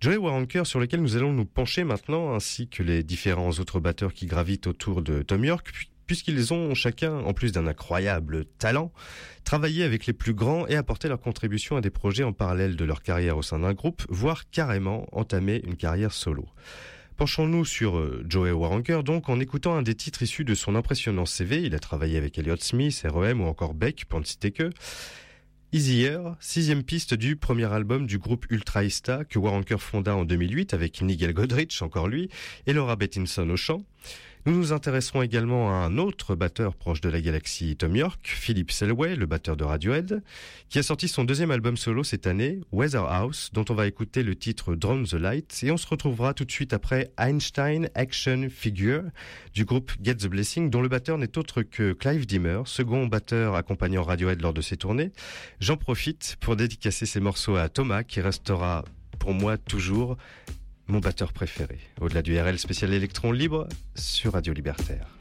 Joey 0.00 0.16
Waronker, 0.16 0.64
sur 0.64 0.80
lequel 0.80 1.02
nous 1.02 1.16
allons 1.16 1.34
nous 1.34 1.44
pencher 1.44 1.84
maintenant, 1.84 2.34
ainsi 2.34 2.68
que 2.68 2.82
les 2.82 3.02
différents 3.02 3.50
autres 3.50 3.80
batteurs 3.80 4.14
qui 4.14 4.24
gravitent 4.24 4.66
autour 4.66 5.02
de 5.02 5.20
Tom 5.20 5.44
York, 5.44 5.90
puisqu'ils 6.06 6.54
ont 6.54 6.72
chacun, 6.72 7.18
en 7.18 7.34
plus 7.34 7.52
d'un 7.52 7.66
incroyable 7.66 8.46
talent, 8.46 8.94
travaillé 9.44 9.84
avec 9.84 10.06
les 10.06 10.14
plus 10.14 10.32
grands 10.32 10.66
et 10.68 10.76
apporté 10.76 11.08
leur 11.08 11.20
contribution 11.20 11.76
à 11.76 11.82
des 11.82 11.90
projets 11.90 12.24
en 12.24 12.32
parallèle 12.32 12.76
de 12.76 12.84
leur 12.86 13.02
carrière 13.02 13.36
au 13.36 13.42
sein 13.42 13.58
d'un 13.58 13.74
groupe, 13.74 14.06
voire 14.08 14.48
carrément 14.48 15.04
entamé 15.12 15.60
une 15.66 15.76
carrière 15.76 16.14
solo. 16.14 16.46
Penchons-nous 17.18 17.64
sur 17.64 17.98
euh, 17.98 18.24
Joey 18.28 18.52
Waronker, 18.52 19.02
donc, 19.02 19.28
en 19.28 19.40
écoutant 19.40 19.74
un 19.74 19.82
des 19.82 19.96
titres 19.96 20.22
issus 20.22 20.44
de 20.44 20.54
son 20.54 20.76
impressionnant 20.76 21.26
CV. 21.26 21.62
Il 21.64 21.74
a 21.74 21.80
travaillé 21.80 22.16
avec 22.16 22.38
Elliott 22.38 22.62
Smith, 22.62 23.04
REM 23.04 23.40
ou 23.40 23.46
encore 23.46 23.74
Beck, 23.74 24.04
pour 24.04 24.20
ne 24.20 24.24
citer 24.24 24.52
que. 24.52 24.70
Easier, 25.72 26.16
sixième 26.38 26.84
piste 26.84 27.14
du 27.14 27.34
premier 27.34 27.64
album 27.64 28.06
du 28.06 28.18
groupe 28.18 28.46
Ultraista 28.50 29.24
que 29.24 29.40
Waronker 29.40 29.80
fonda 29.80 30.14
en 30.14 30.24
2008 30.24 30.74
avec 30.74 31.02
Nigel 31.02 31.34
Godrich, 31.34 31.82
encore 31.82 32.06
lui, 32.06 32.30
et 32.68 32.72
Laura 32.72 32.94
Bettinson 32.94 33.50
au 33.50 33.56
chant. 33.56 33.82
Nous 34.46 34.56
nous 34.56 34.72
intéresserons 34.72 35.22
également 35.22 35.70
à 35.70 35.84
un 35.84 35.98
autre 35.98 36.34
batteur 36.34 36.74
proche 36.74 37.00
de 37.00 37.08
la 37.08 37.20
galaxie 37.20 37.76
Tom 37.76 37.96
York, 37.96 38.20
Philip 38.22 38.70
Selway, 38.70 39.16
le 39.16 39.26
batteur 39.26 39.56
de 39.56 39.64
Radiohead, 39.64 40.22
qui 40.68 40.78
a 40.78 40.82
sorti 40.82 41.08
son 41.08 41.24
deuxième 41.24 41.50
album 41.50 41.76
solo 41.76 42.04
cette 42.04 42.26
année, 42.26 42.60
Weather 42.72 43.04
House, 43.04 43.50
dont 43.52 43.64
on 43.68 43.74
va 43.74 43.86
écouter 43.86 44.22
le 44.22 44.36
titre 44.36 44.74
Drone 44.74 45.04
the 45.04 45.14
Light, 45.14 45.60
et 45.62 45.70
on 45.70 45.76
se 45.76 45.86
retrouvera 45.86 46.34
tout 46.34 46.44
de 46.44 46.50
suite 46.50 46.72
après 46.72 47.10
Einstein 47.18 47.90
Action 47.94 48.48
Figure 48.50 49.02
du 49.54 49.64
groupe 49.64 49.92
Get 50.02 50.16
the 50.16 50.28
Blessing, 50.28 50.70
dont 50.70 50.82
le 50.82 50.88
batteur 50.88 51.18
n'est 51.18 51.36
autre 51.36 51.62
que 51.62 51.92
Clive 51.92 52.26
Dimmer, 52.26 52.62
second 52.64 53.06
batteur 53.06 53.54
accompagnant 53.56 54.02
Radiohead 54.02 54.40
lors 54.40 54.54
de 54.54 54.60
ses 54.60 54.76
tournées. 54.76 55.10
J'en 55.60 55.76
profite 55.76 56.36
pour 56.40 56.56
dédicacer 56.56 57.06
ces 57.06 57.20
morceaux 57.20 57.56
à 57.56 57.68
Thomas, 57.68 58.04
qui 58.04 58.20
restera 58.20 58.84
pour 59.18 59.34
moi 59.34 59.58
toujours 59.58 60.16
mon 60.88 61.00
batteur 61.00 61.32
préféré. 61.32 61.78
Au-delà 62.00 62.22
du 62.22 62.38
RL 62.38 62.58
spécial 62.58 62.92
électron 62.92 63.32
libre 63.32 63.68
sur 63.94 64.32
Radio 64.32 64.52
Libertaire. 64.52 65.17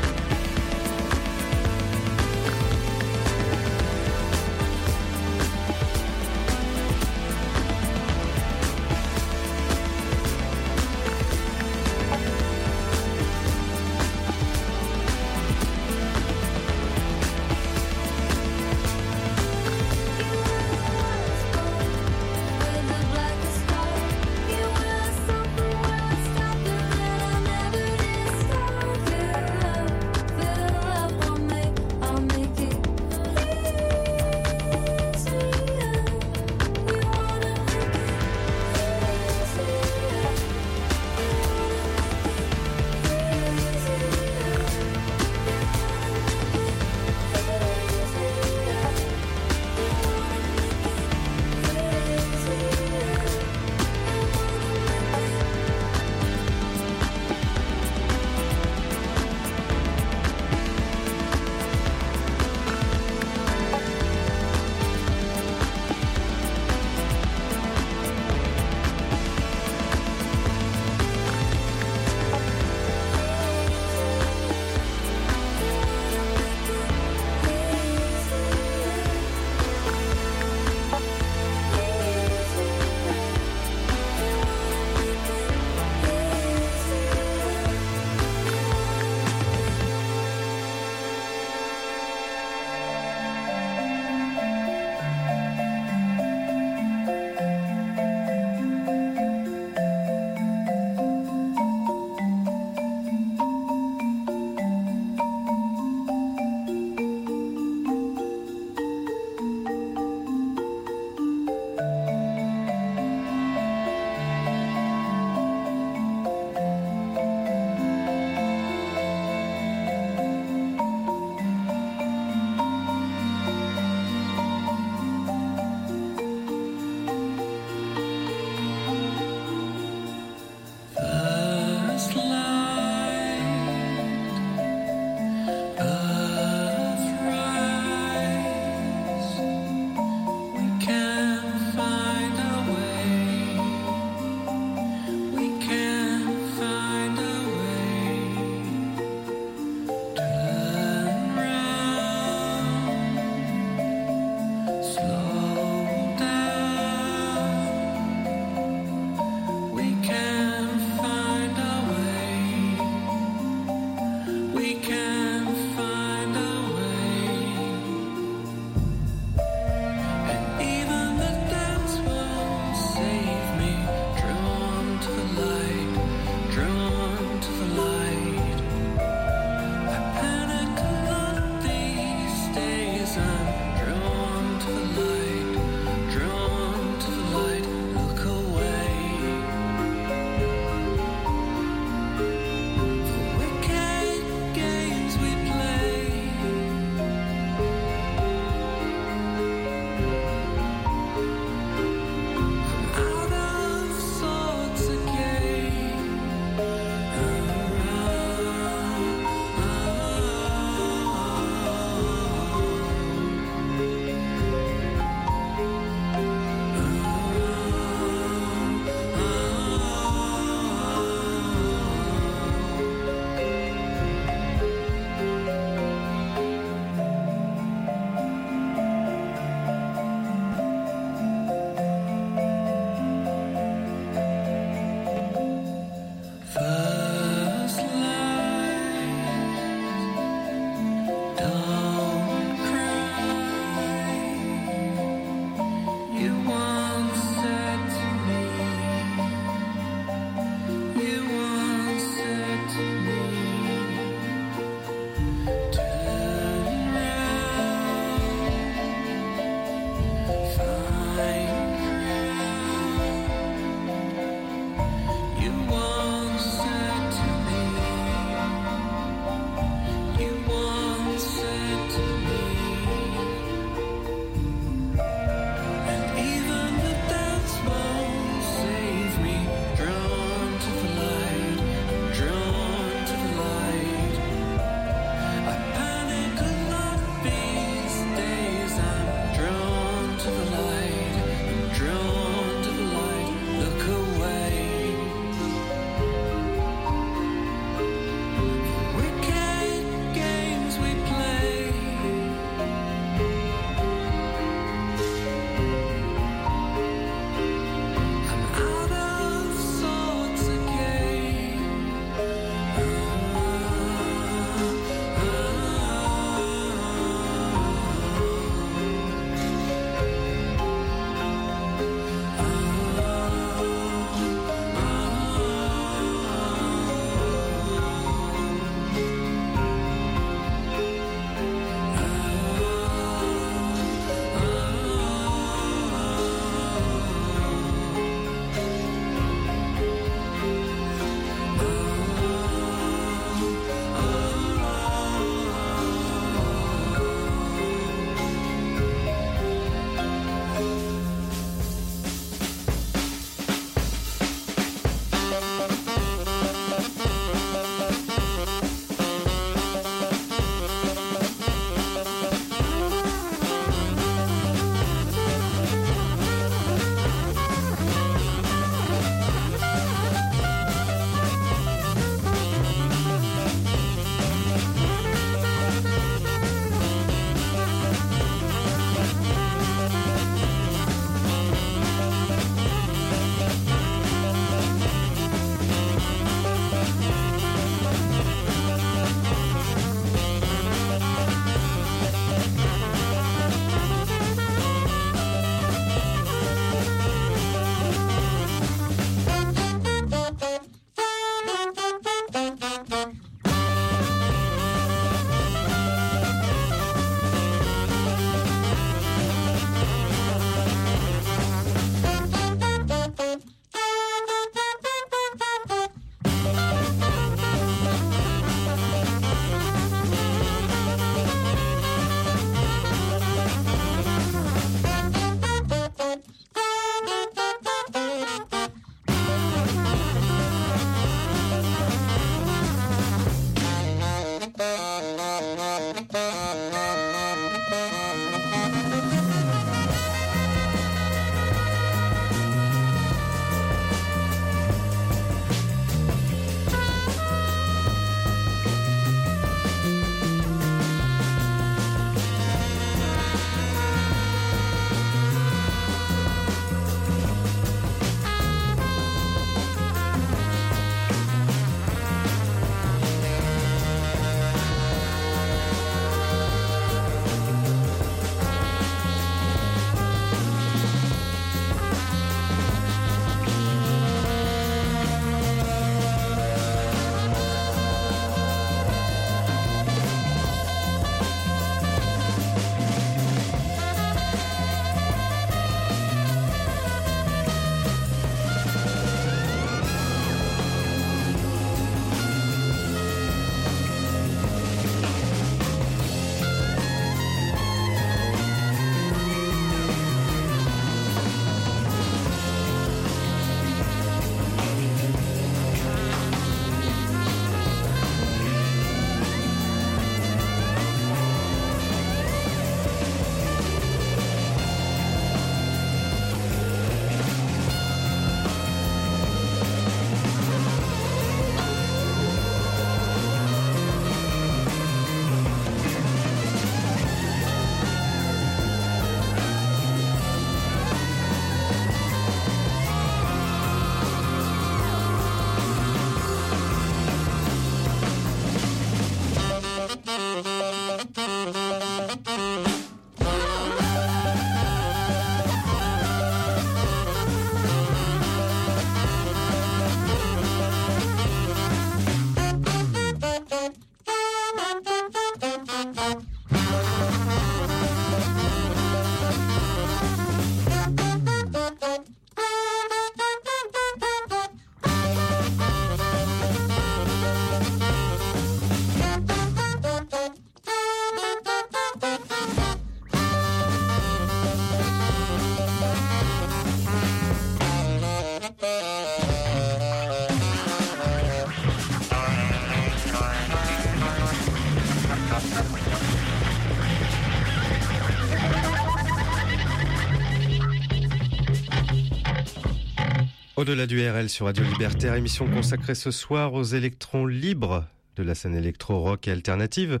Au-delà 593.62 593.86
du 593.86 594.04
RL 594.04 594.28
sur 594.28 594.46
Radio 594.46 594.64
Libertaire, 594.64 595.14
émission 595.14 595.46
consacrée 595.46 595.94
ce 595.94 596.10
soir 596.10 596.52
aux 596.52 596.64
électrons 596.64 597.26
libres 597.26 597.86
de 598.16 598.24
la 598.24 598.34
scène 598.34 598.56
électro-rock 598.56 599.28
et 599.28 599.30
alternative. 599.30 600.00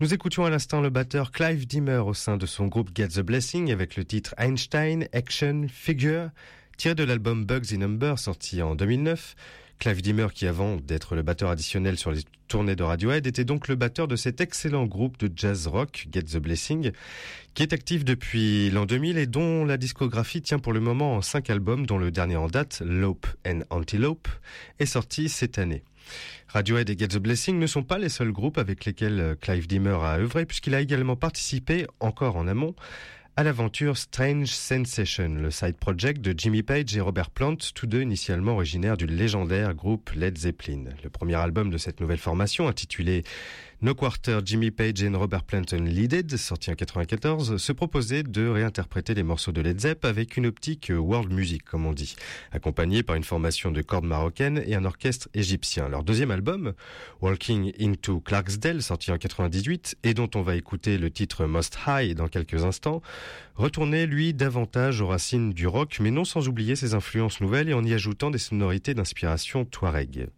Nous 0.00 0.12
écoutions 0.12 0.44
à 0.44 0.50
l'instant 0.50 0.80
le 0.80 0.90
batteur 0.90 1.30
Clive 1.30 1.68
Dimmer 1.68 2.02
au 2.04 2.14
sein 2.14 2.36
de 2.36 2.46
son 2.46 2.66
groupe 2.66 2.90
Get 2.96 3.10
the 3.10 3.20
Blessing 3.20 3.70
avec 3.70 3.94
le 3.94 4.04
titre 4.04 4.34
Einstein 4.38 5.06
Action 5.12 5.68
Figure, 5.68 6.30
tiré 6.78 6.96
de 6.96 7.04
l'album 7.04 7.44
Bugs 7.44 7.72
in 7.72 7.76
Number 7.76 8.18
sorti 8.18 8.60
en 8.60 8.74
2009. 8.74 9.36
Clive 9.78 10.02
Dimmer, 10.02 10.28
qui 10.34 10.46
avant 10.46 10.76
d'être 10.76 11.14
le 11.14 11.22
batteur 11.22 11.50
additionnel 11.50 11.98
sur 11.98 12.10
les 12.10 12.20
tournées 12.48 12.76
de 12.76 12.82
Radiohead, 12.82 13.26
était 13.26 13.44
donc 13.44 13.68
le 13.68 13.74
batteur 13.74 14.08
de 14.08 14.16
cet 14.16 14.40
excellent 14.40 14.86
groupe 14.86 15.18
de 15.18 15.30
jazz 15.34 15.66
rock, 15.66 16.08
Get 16.12 16.22
the 16.22 16.38
Blessing, 16.38 16.92
qui 17.54 17.62
est 17.62 17.72
actif 17.72 18.04
depuis 18.04 18.70
l'an 18.70 18.86
2000 18.86 19.18
et 19.18 19.26
dont 19.26 19.64
la 19.64 19.76
discographie 19.76 20.42
tient 20.42 20.58
pour 20.58 20.72
le 20.72 20.80
moment 20.80 21.16
en 21.16 21.22
cinq 21.22 21.50
albums, 21.50 21.86
dont 21.86 21.98
le 21.98 22.10
dernier 22.10 22.36
en 22.36 22.48
date, 22.48 22.82
Lope 22.84 23.26
and 23.46 23.60
Antelope, 23.70 24.28
est 24.78 24.86
sorti 24.86 25.28
cette 25.28 25.58
année. 25.58 25.82
Radiohead 26.48 26.88
et 26.88 26.96
Get 26.96 27.08
the 27.08 27.18
Blessing 27.18 27.58
ne 27.58 27.66
sont 27.66 27.82
pas 27.82 27.98
les 27.98 28.08
seuls 28.08 28.32
groupes 28.32 28.58
avec 28.58 28.84
lesquels 28.84 29.36
Clive 29.40 29.66
Dimmer 29.66 29.98
a 30.00 30.18
œuvré, 30.18 30.46
puisqu'il 30.46 30.74
a 30.74 30.80
également 30.80 31.16
participé, 31.16 31.86
encore 32.00 32.36
en 32.36 32.46
amont, 32.46 32.74
à 33.38 33.44
l'aventure 33.44 33.98
Strange 33.98 34.48
Sensation, 34.48 35.28
le 35.28 35.50
side 35.50 35.76
project 35.76 36.22
de 36.22 36.32
Jimmy 36.34 36.62
Page 36.62 36.96
et 36.96 37.02
Robert 37.02 37.28
Plant, 37.28 37.58
tous 37.74 37.86
deux 37.86 38.00
initialement 38.00 38.52
originaires 38.52 38.96
du 38.96 39.06
légendaire 39.06 39.74
groupe 39.74 40.10
Led 40.16 40.38
Zeppelin. 40.38 40.84
Le 41.04 41.10
premier 41.10 41.34
album 41.34 41.68
de 41.68 41.76
cette 41.76 42.00
nouvelle 42.00 42.16
formation, 42.16 42.66
intitulé 42.66 43.24
No 43.82 43.94
Quarter, 43.94 44.40
Jimmy 44.42 44.70
Page 44.70 45.02
et 45.02 45.08
Robert 45.10 45.42
Plant 45.42 45.66
Unleaded, 45.70 46.38
sorti 46.38 46.70
en 46.70 46.74
94, 46.74 47.58
se 47.58 47.72
proposait 47.72 48.22
de 48.22 48.48
réinterpréter 48.48 49.12
les 49.12 49.22
morceaux 49.22 49.52
de 49.52 49.60
Led 49.60 49.78
Zepp 49.78 50.06
avec 50.06 50.38
une 50.38 50.46
optique 50.46 50.90
world 50.96 51.30
music, 51.30 51.62
comme 51.62 51.84
on 51.84 51.92
dit, 51.92 52.16
accompagné 52.52 53.02
par 53.02 53.16
une 53.16 53.22
formation 53.22 53.70
de 53.70 53.82
cordes 53.82 54.06
marocaines 54.06 54.62
et 54.66 54.74
un 54.74 54.86
orchestre 54.86 55.28
égyptien. 55.34 55.90
Leur 55.90 56.04
deuxième 56.04 56.30
album, 56.30 56.72
Walking 57.20 57.74
into 57.78 58.20
Clarksdale, 58.20 58.82
sorti 58.82 59.12
en 59.12 59.18
98, 59.18 59.98
et 60.04 60.14
dont 60.14 60.30
on 60.34 60.40
va 60.40 60.56
écouter 60.56 60.96
le 60.96 61.10
titre 61.10 61.44
Most 61.44 61.76
High 61.86 62.14
dans 62.14 62.28
quelques 62.28 62.64
instants, 62.64 63.02
retournait 63.56 64.06
lui 64.06 64.32
davantage 64.32 65.02
aux 65.02 65.08
racines 65.08 65.52
du 65.52 65.66
rock, 65.66 65.98
mais 66.00 66.10
non 66.10 66.24
sans 66.24 66.48
oublier 66.48 66.76
ses 66.76 66.94
influences 66.94 67.42
nouvelles 67.42 67.68
et 67.68 67.74
en 67.74 67.84
y 67.84 67.92
ajoutant 67.92 68.30
des 68.30 68.38
sonorités 68.38 68.94
d'inspiration 68.94 69.66
touareg. 69.66 70.28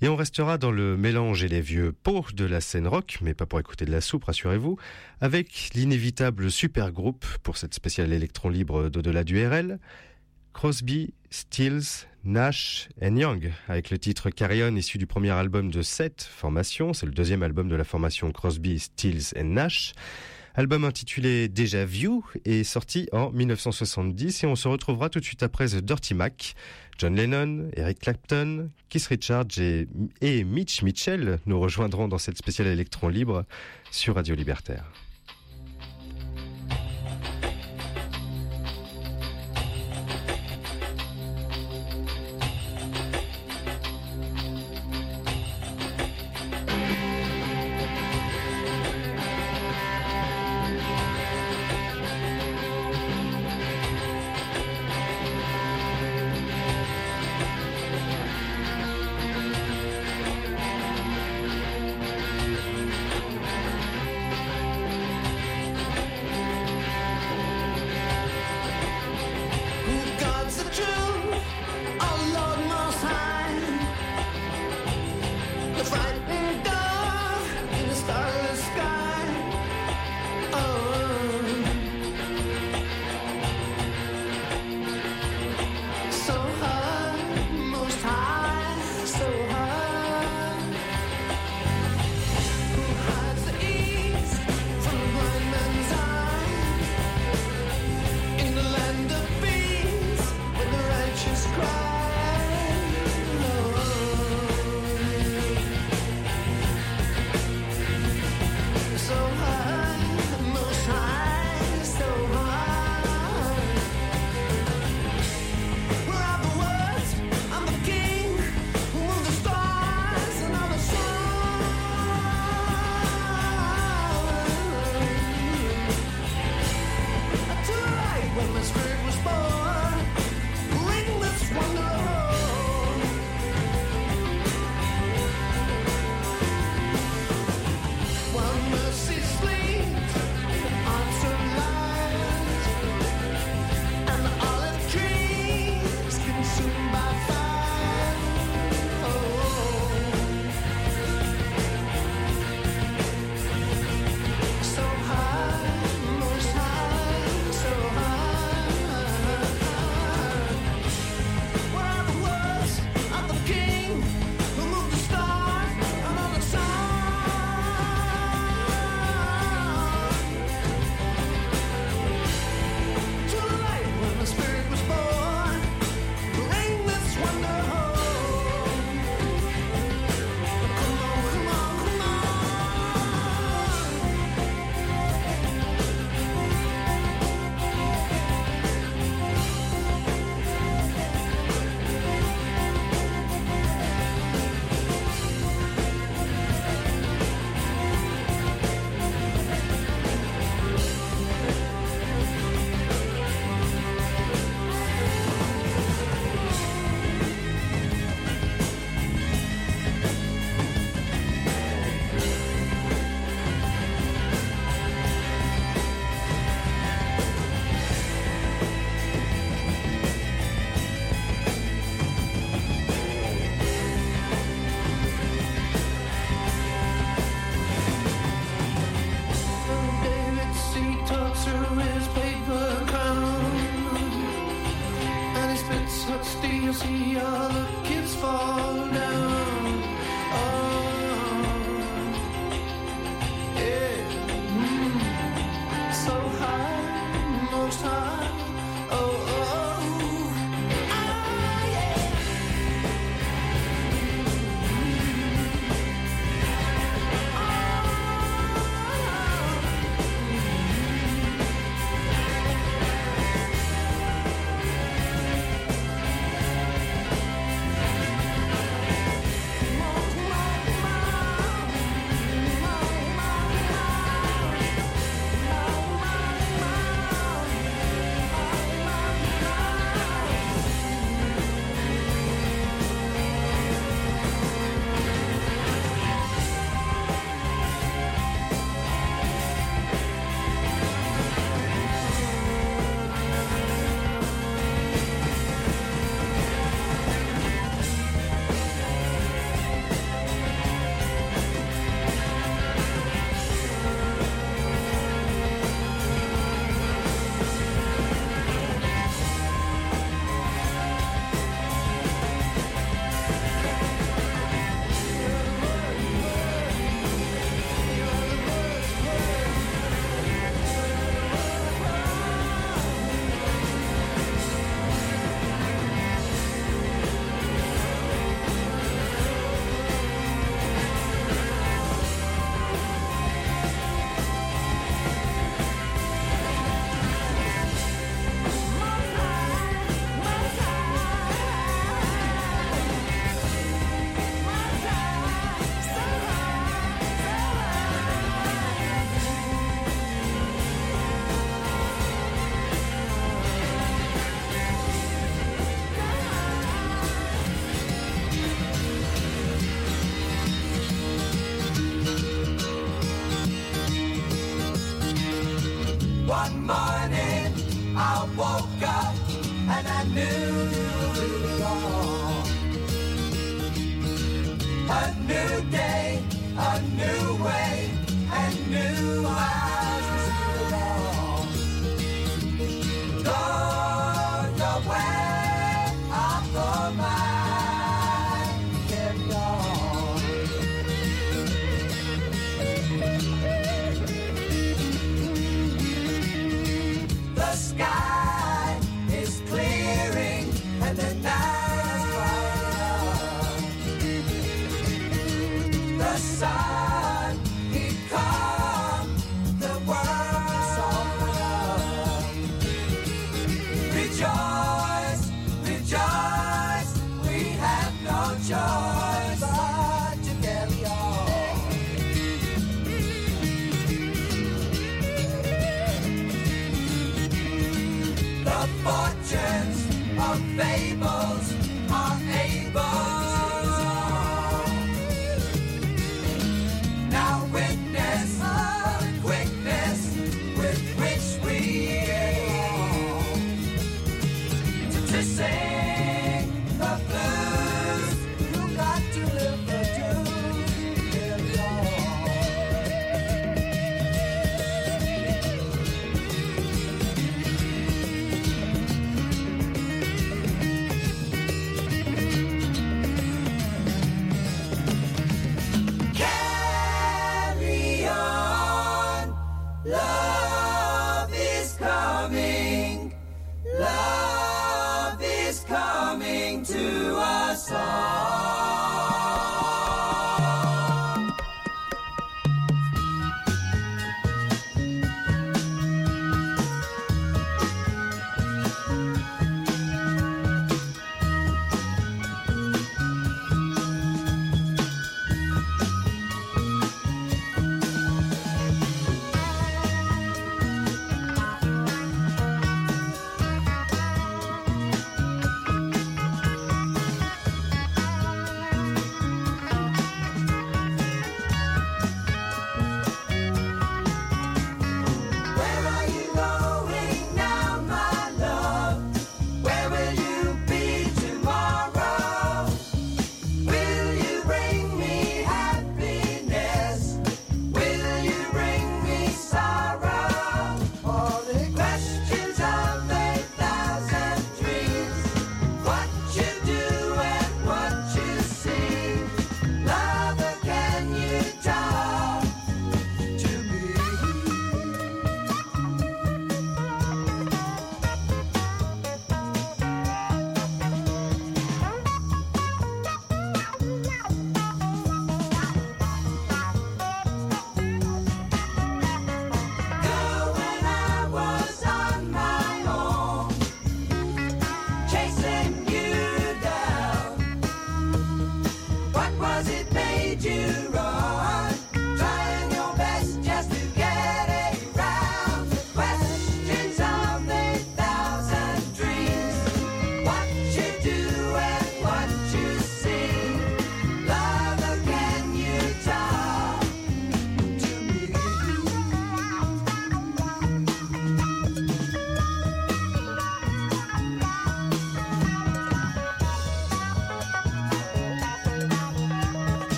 Et 0.00 0.08
on 0.08 0.14
restera 0.14 0.58
dans 0.58 0.70
le 0.70 0.96
mélange 0.96 1.42
et 1.42 1.48
les 1.48 1.60
vieux 1.60 1.92
pots 1.92 2.26
de 2.32 2.44
la 2.44 2.60
scène 2.60 2.86
rock, 2.86 3.18
mais 3.20 3.34
pas 3.34 3.46
pour 3.46 3.58
écouter 3.58 3.84
de 3.84 3.90
la 3.90 4.00
soupe, 4.00 4.24
rassurez-vous, 4.24 4.76
avec 5.20 5.70
l'inévitable 5.74 6.52
super 6.52 6.92
groupe 6.92 7.26
pour 7.42 7.56
cette 7.56 7.74
spéciale 7.74 8.12
électron 8.12 8.48
libre 8.48 8.90
d'au-delà 8.90 9.24
du 9.24 9.44
RL, 9.44 9.80
Crosby, 10.52 11.14
Stills, 11.30 12.06
Nash 12.22 12.88
and 13.02 13.16
Young, 13.16 13.52
avec 13.66 13.90
le 13.90 13.98
titre 13.98 14.30
Carrion 14.30 14.74
issu 14.76 14.98
du 14.98 15.06
premier 15.06 15.30
album 15.30 15.70
de 15.70 15.82
cette 15.82 16.22
formation, 16.22 16.92
c'est 16.92 17.06
le 17.06 17.12
deuxième 17.12 17.42
album 17.42 17.68
de 17.68 17.74
la 17.74 17.84
formation 17.84 18.30
Crosby, 18.30 18.78
Stills 18.78 19.32
and 19.36 19.44
Nash. 19.44 19.94
Album 20.58 20.82
intitulé 20.82 21.46
Déjà 21.46 21.84
View 21.84 22.24
est 22.44 22.64
sorti 22.64 23.08
en 23.12 23.30
1970 23.30 24.42
et 24.42 24.46
on 24.48 24.56
se 24.56 24.66
retrouvera 24.66 25.08
tout 25.08 25.20
de 25.20 25.24
suite 25.24 25.44
après 25.44 25.68
The 25.68 25.76
Dirty 25.76 26.14
Mac. 26.14 26.56
John 26.98 27.14
Lennon, 27.14 27.70
Eric 27.76 28.00
Clapton, 28.00 28.68
Keith 28.88 29.06
Richards 29.06 29.56
et, 29.58 29.86
et 30.20 30.42
Mitch 30.42 30.82
Mitchell 30.82 31.38
nous 31.46 31.60
rejoindront 31.60 32.08
dans 32.08 32.18
cette 32.18 32.38
spéciale 32.38 32.66
électron 32.66 33.06
libre 33.06 33.44
sur 33.92 34.16
Radio 34.16 34.34
Libertaire. 34.34 34.90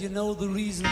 You 0.00 0.08
know 0.08 0.32
the 0.32 0.48
reason 0.48 0.86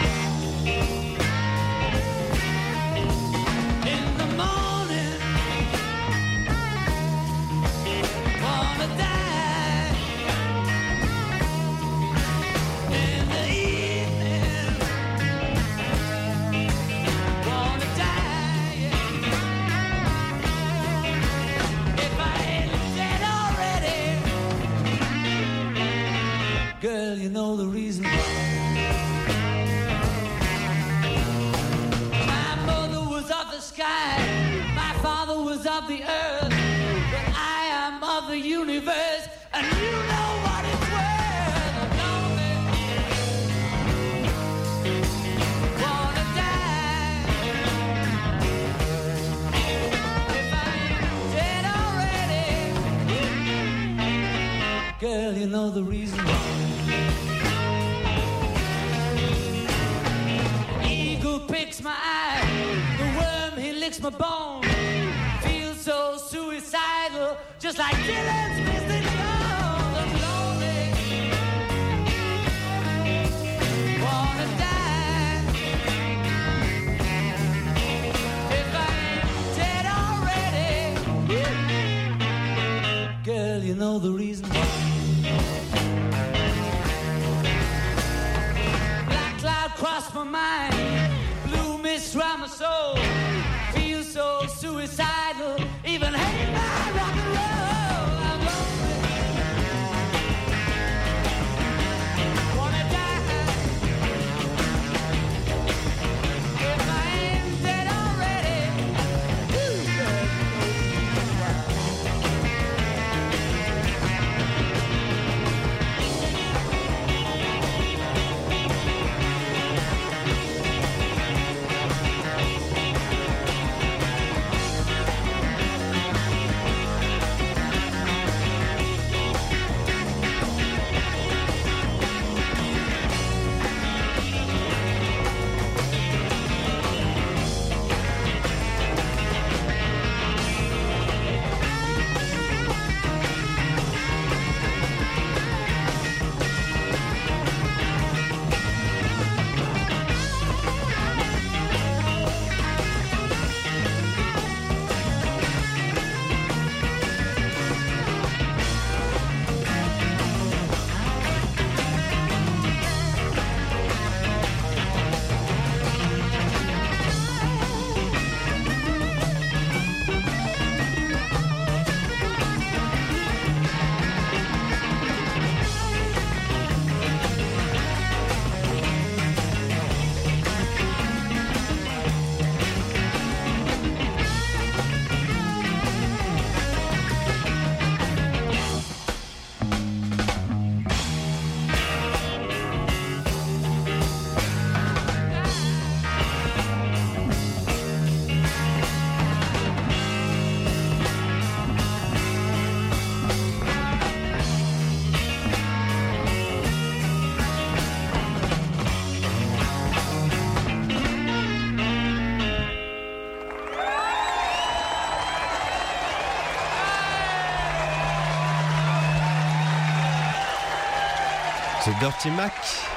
Dirty 222.00 222.30
Mac 222.30 222.52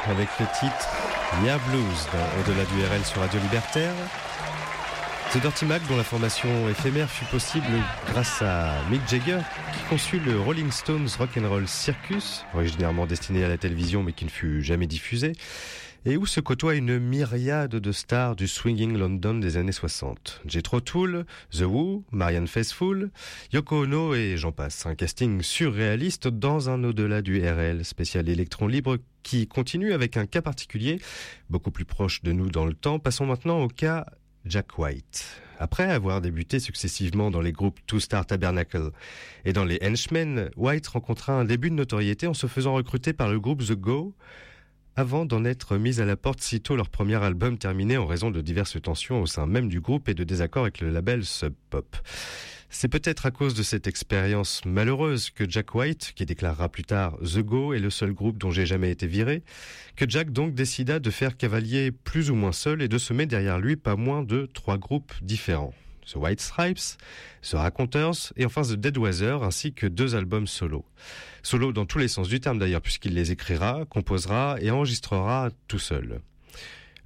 avec 0.08 0.28
le 0.40 0.46
titre 0.60 0.88
Nia 1.42 1.58
Blues 1.70 2.08
Au-delà 2.40 2.66
du 2.66 2.86
RL 2.86 3.06
sur 3.06 3.22
Radio 3.22 3.40
Libertaire. 3.40 3.94
The 5.32 5.38
Dirty 5.38 5.66
Mac 5.66 5.82
dont 5.88 5.96
la 5.96 6.04
formation 6.04 6.50
éphémère 6.70 7.10
fut 7.10 7.26
possible 7.26 7.68
grâce 8.08 8.42
à 8.42 8.74
Mick 8.90 9.02
Jagger 9.08 9.40
qui 9.74 9.80
conçut 9.90 10.20
le 10.20 10.40
Rolling 10.40 10.72
Stones 10.72 11.08
Rock'n'Roll 11.18 11.68
Circus, 11.68 12.46
originairement 12.54 13.06
destiné 13.06 13.44
à 13.44 13.48
la 13.48 13.58
télévision 13.58 14.04
mais 14.04 14.12
qui 14.12 14.26
ne 14.26 14.30
fut 14.30 14.64
jamais 14.64 14.88
diffusé, 14.88 15.34
et 16.10 16.18
où 16.18 16.26
se 16.26 16.40
côtoie 16.40 16.74
une 16.74 16.98
myriade 16.98 17.76
de 17.76 17.92
stars 17.92 18.36
du 18.36 18.48
swinging 18.48 18.98
London 18.98 19.36
des 19.36 19.58
années 19.58 19.72
60. 19.72 20.42
Jethro 20.48 20.82
Tull, 20.82 21.24
The 21.52 21.62
Who, 21.62 22.04
Marianne 22.12 22.48
Faithfull, 22.48 23.12
Yoko 23.54 23.84
Ono 23.84 24.16
et 24.16 24.36
j'en 24.36 24.52
passe. 24.52 24.88
Un 24.88 24.96
casting 24.96 25.44
surréaliste 25.44 26.28
dans 26.28 26.68
un 26.68 26.84
au-delà 26.84 27.22
du 27.22 27.40
RL 27.48 27.86
spécial 27.86 28.28
électron 28.28 28.66
libre 28.66 28.98
qui 29.22 29.48
continue 29.48 29.94
avec 29.94 30.18
un 30.18 30.26
cas 30.26 30.42
particulier, 30.42 31.00
beaucoup 31.52 31.70
plus 31.70 31.86
proche 31.86 32.24
de 32.24 32.32
nous 32.32 32.50
dans 32.50 32.66
le 32.66 32.74
temps. 32.74 32.98
Passons 32.98 33.28
maintenant 33.28 33.62
au 33.62 33.68
cas 33.68 34.08
Jack 34.46 34.80
White. 34.80 35.28
Après 35.60 35.84
avoir 35.84 36.22
débuté 36.22 36.60
successivement 36.60 37.30
dans 37.30 37.42
les 37.42 37.52
groupes 37.52 37.80
Two 37.86 38.00
Star 38.00 38.26
Tabernacle 38.26 38.90
et 39.46 39.54
dans 39.54 39.66
les 39.66 39.78
Henchmen, 39.84 40.50
White 40.56 40.88
rencontra 40.88 41.34
un 41.34 41.46
début 41.46 41.70
de 41.70 41.76
notoriété 41.76 42.26
en 42.26 42.34
se 42.34 42.48
faisant 42.48 42.74
recruter 42.74 43.14
par 43.14 43.30
le 43.30 43.40
groupe 43.40 43.64
The 43.64 43.74
Go, 43.74 44.16
avant 44.96 45.26
d'en 45.26 45.46
être 45.46 45.78
mis 45.78 46.00
à 46.02 46.06
la 46.06 46.16
porte 46.16 46.42
sitôt 46.42 46.76
leur 46.76 46.90
premier 46.90 47.16
album 47.16 47.58
terminé 47.58 47.98
en 47.98 48.06
raison 48.06 48.32
de 48.32 48.42
diverses 48.42 48.82
tensions 48.82 49.22
au 49.22 49.26
sein 49.26 49.46
même 49.46 49.70
du 49.70 49.80
groupe 49.80 50.10
et 50.10 50.14
de 50.14 50.24
désaccords 50.24 50.64
avec 50.64 50.82
le 50.82 50.90
label 50.90 51.24
Sub 51.24 51.54
Pop. 51.70 51.96
C'est 52.72 52.88
peut-être 52.88 53.26
à 53.26 53.32
cause 53.32 53.56
de 53.56 53.64
cette 53.64 53.88
expérience 53.88 54.64
malheureuse 54.64 55.32
que 55.32 55.50
Jack 55.50 55.74
White, 55.74 56.14
qui 56.16 56.26
déclarera 56.28 56.70
plus 56.70 56.84
tard 56.84 57.18
The 57.18 57.40
Go 57.40 57.74
est 57.74 57.80
le 57.80 57.90
seul 57.90 58.14
groupe 58.14 58.38
dont 58.38 58.52
j'ai 58.52 58.68
jamais 58.68 58.92
été 58.92 59.08
viré, 59.08 59.42
que 59.96 60.08
Jack 60.08 60.32
donc 60.32 60.54
décida 60.54 61.00
de 61.00 61.10
faire 61.10 61.36
cavalier 61.36 61.92
plus 61.92 62.30
ou 62.30 62.36
moins 62.36 62.52
seul 62.52 62.84
et 62.84 62.88
de 62.88 63.00
se 63.00 63.12
mettre 63.12 63.32
derrière 63.32 63.60
lui 63.60 63.76
pas 63.76 63.96
moins 63.96 64.22
de 64.22 64.48
trois 64.54 64.78
groupes 64.78 65.14
différents. 65.24 65.74
The 66.06 66.16
White 66.16 66.42
Stripes, 66.42 66.98
The 67.42 67.54
Raconteurs 67.54 68.34
et 68.36 68.46
enfin 68.46 68.62
The 68.62 68.74
Dead 68.74 68.98
Weather 68.98 69.44
ainsi 69.44 69.74
que 69.74 69.88
deux 69.88 70.16
albums 70.16 70.48
solo. 70.48 70.86
Solo 71.44 71.72
dans 71.72 71.86
tous 71.86 71.98
les 71.98 72.08
sens 72.08 72.28
du 72.28 72.40
terme 72.40 72.60
d'ailleurs 72.60 72.82
puisqu'il 72.82 73.14
les 73.14 73.32
écrira, 73.32 73.86
composera 73.90 74.58
et 74.62 74.72
enregistrera 74.72 75.50
tout 75.68 75.80
seul. 75.80 76.22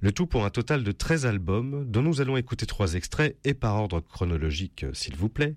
Le 0.04 0.12
tout 0.12 0.26
pour 0.26 0.44
un 0.44 0.50
total 0.50 0.84
de 0.84 0.92
13 0.92 1.24
albums, 1.24 1.86
dont 1.88 2.02
nous 2.02 2.20
allons 2.20 2.36
écouter 2.36 2.66
trois 2.66 2.92
extraits 2.92 3.38
et 3.42 3.54
par 3.54 3.76
ordre 3.76 4.00
chronologique, 4.00 4.84
s'il 4.92 5.16
vous 5.16 5.30
plaît. 5.30 5.54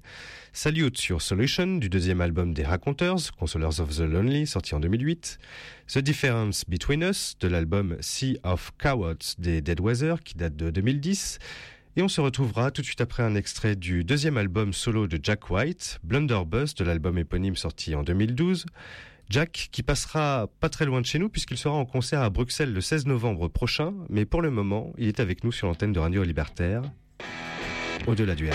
Salute 0.53 0.97
sur 0.97 1.21
Solution, 1.21 1.67
du 1.75 1.89
deuxième 1.89 2.21
album 2.21 2.53
des 2.53 2.63
Raconteurs, 2.63 3.19
Consolers 3.37 3.81
of 3.81 3.97
the 3.97 4.03
Lonely, 4.03 4.47
sorti 4.47 4.73
en 4.73 4.79
2008. 4.79 5.37
The 5.87 5.97
Difference 5.97 6.63
Between 6.65 7.03
Us, 7.03 7.35
de 7.41 7.49
l'album 7.49 7.97
Sea 7.99 8.39
of 8.43 8.71
Cowards 8.77 9.35
des 9.37 9.59
Dead 9.59 9.81
Weather, 9.81 10.23
qui 10.23 10.35
date 10.35 10.55
de 10.55 10.69
2010. 10.69 11.39
Et 11.97 12.03
on 12.03 12.07
se 12.07 12.21
retrouvera 12.21 12.69
tout 12.69 12.81
de 12.81 12.85
suite 12.85 13.01
après 13.01 13.23
un 13.23 13.33
extrait 13.33 13.75
du 13.75 14.03
deuxième 14.03 14.37
album 14.37 14.71
solo 14.71 15.07
de 15.07 15.19
Jack 15.21 15.49
White, 15.49 15.97
Blunderbuss, 16.03 16.75
de 16.75 16.83
l'album 16.83 17.17
éponyme 17.17 17.55
sorti 17.55 17.95
en 17.95 18.03
2012. 18.03 18.67
Jack 19.31 19.69
qui 19.71 19.81
passera 19.81 20.47
pas 20.59 20.69
très 20.69 20.85
loin 20.85 21.01
de 21.01 21.07
chez 21.07 21.17
nous 21.17 21.27
puisqu'il 21.27 21.57
sera 21.57 21.73
en 21.73 21.85
concert 21.85 22.21
à 22.21 22.29
Bruxelles 22.29 22.71
le 22.71 22.81
16 22.81 23.07
novembre 23.07 23.47
prochain, 23.47 23.95
mais 24.09 24.25
pour 24.25 24.43
le 24.43 24.51
moment, 24.51 24.93
il 24.99 25.07
est 25.07 25.19
avec 25.19 25.43
nous 25.43 25.51
sur 25.51 25.65
l'antenne 25.65 25.91
de 25.91 25.99
Radio 25.99 26.21
Libertaire. 26.21 26.83
au-delà 28.05 28.35
du 28.35 28.47
R. 28.47 28.53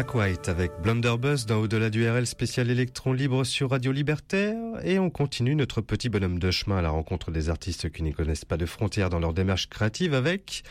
Jack 0.00 0.14
White 0.14 0.48
avec 0.48 0.72
Blunderbuss 0.82 1.44
dans 1.44 1.58
Au-delà 1.58 1.90
du 1.90 2.08
RL 2.08 2.26
spécial 2.26 2.70
électron 2.70 3.12
libre 3.12 3.44
sur 3.44 3.68
Radio 3.68 3.92
Libertaire 3.92 4.56
et 4.82 4.98
on 4.98 5.10
continue 5.10 5.54
notre 5.54 5.82
petit 5.82 6.08
bonhomme 6.08 6.38
de 6.38 6.50
chemin 6.50 6.78
à 6.78 6.80
la 6.80 6.88
rencontre 6.88 7.30
des 7.30 7.50
artistes 7.50 7.90
qui 7.90 8.02
n'y 8.02 8.14
connaissent 8.14 8.46
pas 8.46 8.56
de 8.56 8.64
frontières 8.64 9.10
dans 9.10 9.18
leur 9.18 9.34
démarche 9.34 9.68
créative 9.68 10.14
avec 10.14 10.62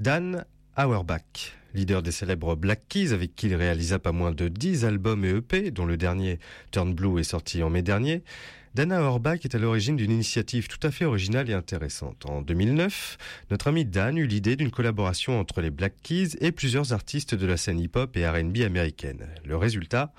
Dan 0.00 0.44
Auerbach, 0.76 1.54
leader 1.74 2.02
des 2.02 2.10
célèbres 2.10 2.56
Black 2.56 2.82
Keys 2.88 3.12
avec 3.12 3.36
qui 3.36 3.46
il 3.46 3.54
réalisa 3.54 4.00
pas 4.00 4.10
moins 4.10 4.32
de 4.32 4.48
10 4.48 4.84
albums 4.84 5.24
et 5.24 5.30
EP 5.30 5.70
dont 5.70 5.86
le 5.86 5.96
dernier 5.96 6.40
Turn 6.72 6.92
Blue 6.92 7.20
est 7.20 7.22
sorti 7.22 7.62
en 7.62 7.70
mai 7.70 7.82
dernier. 7.82 8.24
Dana 8.74 9.02
Auerbach 9.02 9.44
est 9.44 9.54
à 9.54 9.58
l'origine 9.58 9.96
d'une 9.96 10.10
initiative 10.10 10.66
tout 10.66 10.78
à 10.82 10.90
fait 10.90 11.04
originale 11.04 11.50
et 11.50 11.52
intéressante. 11.52 12.24
En 12.24 12.40
2009, 12.40 13.18
notre 13.50 13.68
ami 13.68 13.84
Dan 13.84 14.16
eut 14.16 14.26
l'idée 14.26 14.56
d'une 14.56 14.70
collaboration 14.70 15.38
entre 15.38 15.60
les 15.60 15.70
Black 15.70 15.92
Keys 16.02 16.38
et 16.40 16.52
plusieurs 16.52 16.94
artistes 16.94 17.34
de 17.34 17.46
la 17.46 17.58
scène 17.58 17.78
hip-hop 17.78 18.16
et 18.16 18.26
R&B 18.26 18.62
américaine. 18.64 19.28
Le 19.44 19.58
résultat? 19.58 20.14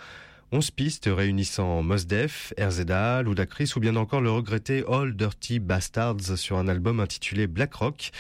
11 0.54 0.70
pistes 0.70 1.10
réunissant 1.12 1.82
Mos 1.82 2.06
Def, 2.06 2.54
RZA, 2.60 3.24
Ludacris 3.24 3.74
ou 3.76 3.80
bien 3.80 3.96
encore 3.96 4.22
le 4.22 4.30
regretté 4.30 4.84
All 4.88 5.16
Dirty 5.16 5.58
Bastards 5.58 6.38
sur 6.38 6.60
un 6.60 6.68
album 6.68 7.00
intitulé 7.00 7.48
Black 7.48 7.74
Rock 7.74 8.12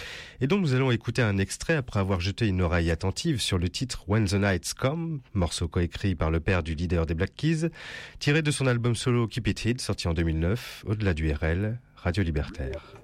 et 0.41 0.47
dont 0.47 0.57
nous 0.57 0.73
allons 0.73 0.89
écouter 0.89 1.21
un 1.21 1.37
extrait 1.37 1.75
après 1.75 1.99
avoir 1.99 2.21
jeté 2.21 2.47
une 2.47 2.63
oreille 2.63 2.89
attentive 2.89 3.39
sur 3.39 3.59
le 3.59 3.69
titre 3.69 4.05
When 4.07 4.25
the 4.25 4.33
Nights 4.33 4.73
Come, 4.73 5.19
morceau 5.35 5.67
coécrit 5.67 6.15
par 6.15 6.31
le 6.31 6.39
père 6.39 6.63
du 6.63 6.73
leader 6.73 7.05
des 7.05 7.13
Black 7.13 7.35
Keys, 7.35 7.69
tiré 8.17 8.41
de 8.41 8.49
son 8.49 8.65
album 8.65 8.95
solo 8.95 9.27
Keep 9.27 9.49
It 9.49 9.65
Hid 9.65 9.81
sorti 9.81 10.07
en 10.07 10.15
2009, 10.15 10.85
au-delà 10.87 11.13
du 11.13 11.31
RL, 11.31 11.77
Radio 11.97 12.23
Libertaire. 12.23 12.95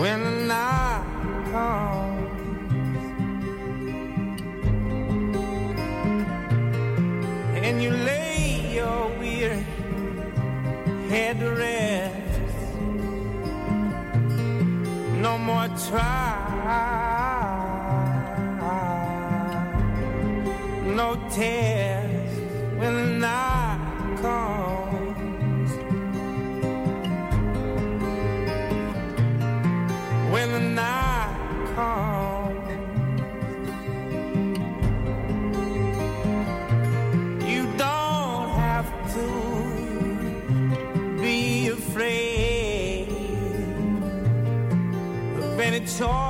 When 0.00 0.24
the 0.24 0.30
night 0.46 1.04
comes 1.52 2.30
and 7.54 7.82
you 7.82 7.90
lay 7.90 8.72
your 8.72 9.08
weary 9.18 9.62
head 11.10 11.38
to 11.38 11.50
rest. 11.50 12.16
No 15.20 15.36
more 15.36 15.68
trial, 15.88 16.80
no 20.96 21.08
test 21.28 22.40
when 22.78 22.94
the 22.94 23.06
night 23.18 24.18
comes. 24.22 24.79
When 30.30 30.52
the 30.52 30.60
night 30.60 31.36
comes. 31.74 32.70
You 37.52 37.62
don't 37.76 38.50
have 38.66 38.90
to 39.14 39.26
be 41.20 41.68
afraid 41.68 43.08
of 45.36 45.58
any 45.58 45.80
choice 45.80 46.29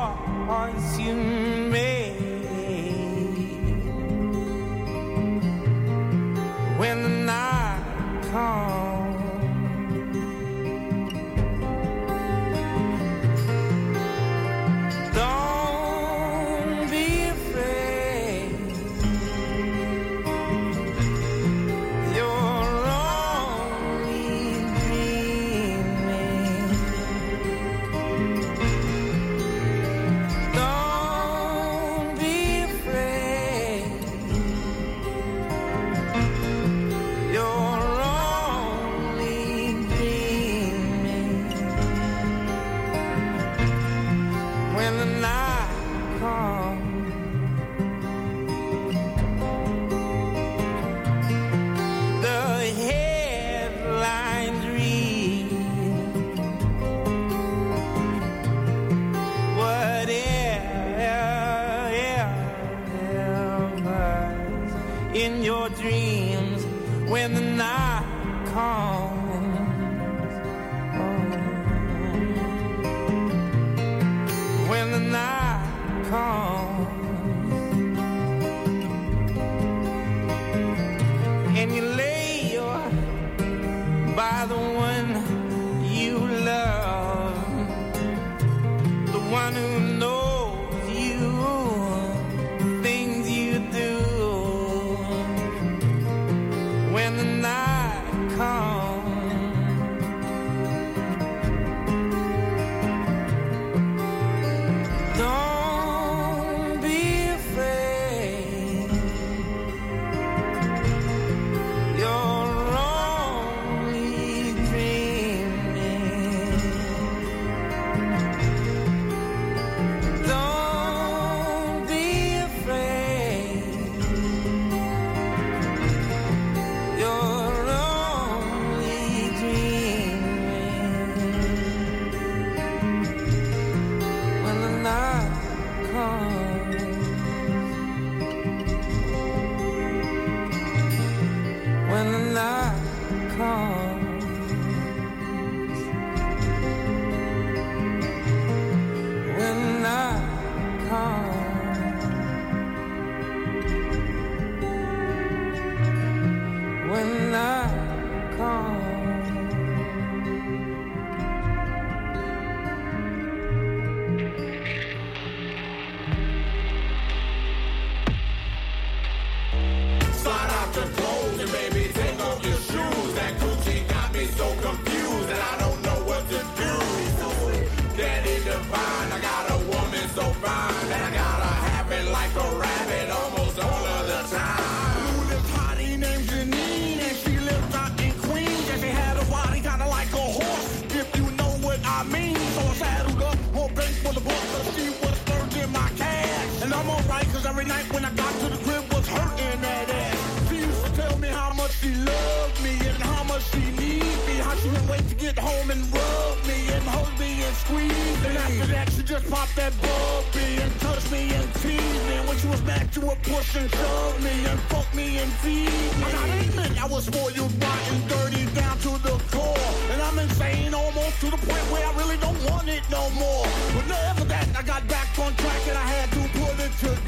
to 205.70 205.76
and 205.76 205.92
rub 205.92 206.46
me 206.46 206.68
and 206.72 206.82
hold 206.84 207.18
me 207.18 207.42
and 207.42 207.54
squeeze 207.56 208.22
me. 208.22 208.28
And 208.28 208.38
after 208.38 208.66
that 208.74 208.92
she 208.92 209.02
just 209.02 209.30
popped 209.30 209.56
that 209.56 209.72
bubby 209.80 210.62
and 210.62 210.72
touched 210.80 211.10
me 211.12 211.32
and 211.34 211.46
teased 211.54 212.04
me. 212.08 212.16
When 212.26 212.36
she 212.38 212.48
was 212.48 212.62
mad 212.62 212.92
she 212.92 213.00
would 213.00 213.22
push 213.22 213.56
and 213.56 213.70
shove 213.70 214.22
me 214.22 214.34
and 214.46 214.60
fuck 214.70 214.88
me 214.94 215.18
and 215.18 215.30
feed 215.42 215.68
me. 215.68 216.04
I 216.04 216.12
gotta 216.12 216.38
admit 216.48 216.82
I 216.82 216.86
was 216.86 217.04
spoiled 217.06 217.52
rotten 217.62 218.00
dirty 218.08 218.44
down 218.54 218.78
to 218.78 218.92
the 219.06 219.14
core. 219.32 219.70
And 219.92 220.02
I'm 220.02 220.18
insane 220.18 220.74
almost 220.74 221.20
to 221.20 221.26
the 221.30 221.38
point 221.38 221.66
where 221.72 221.86
I 221.86 221.92
really 221.98 222.16
don't 222.18 222.40
want 222.50 222.68
it 222.68 222.82
no 222.90 223.10
more. 223.10 223.46
But 223.74 223.86
never 223.88 224.24
that 224.24 224.48
I 224.56 224.62
got 224.62 224.86
back 224.88 225.08
on 225.18 225.34
track 225.34 225.62
and 225.68 225.78
I 225.78 225.86
had 225.96 226.08
to 226.12 226.22
put 226.38 226.54
it 226.66 226.72
together. 226.78 226.99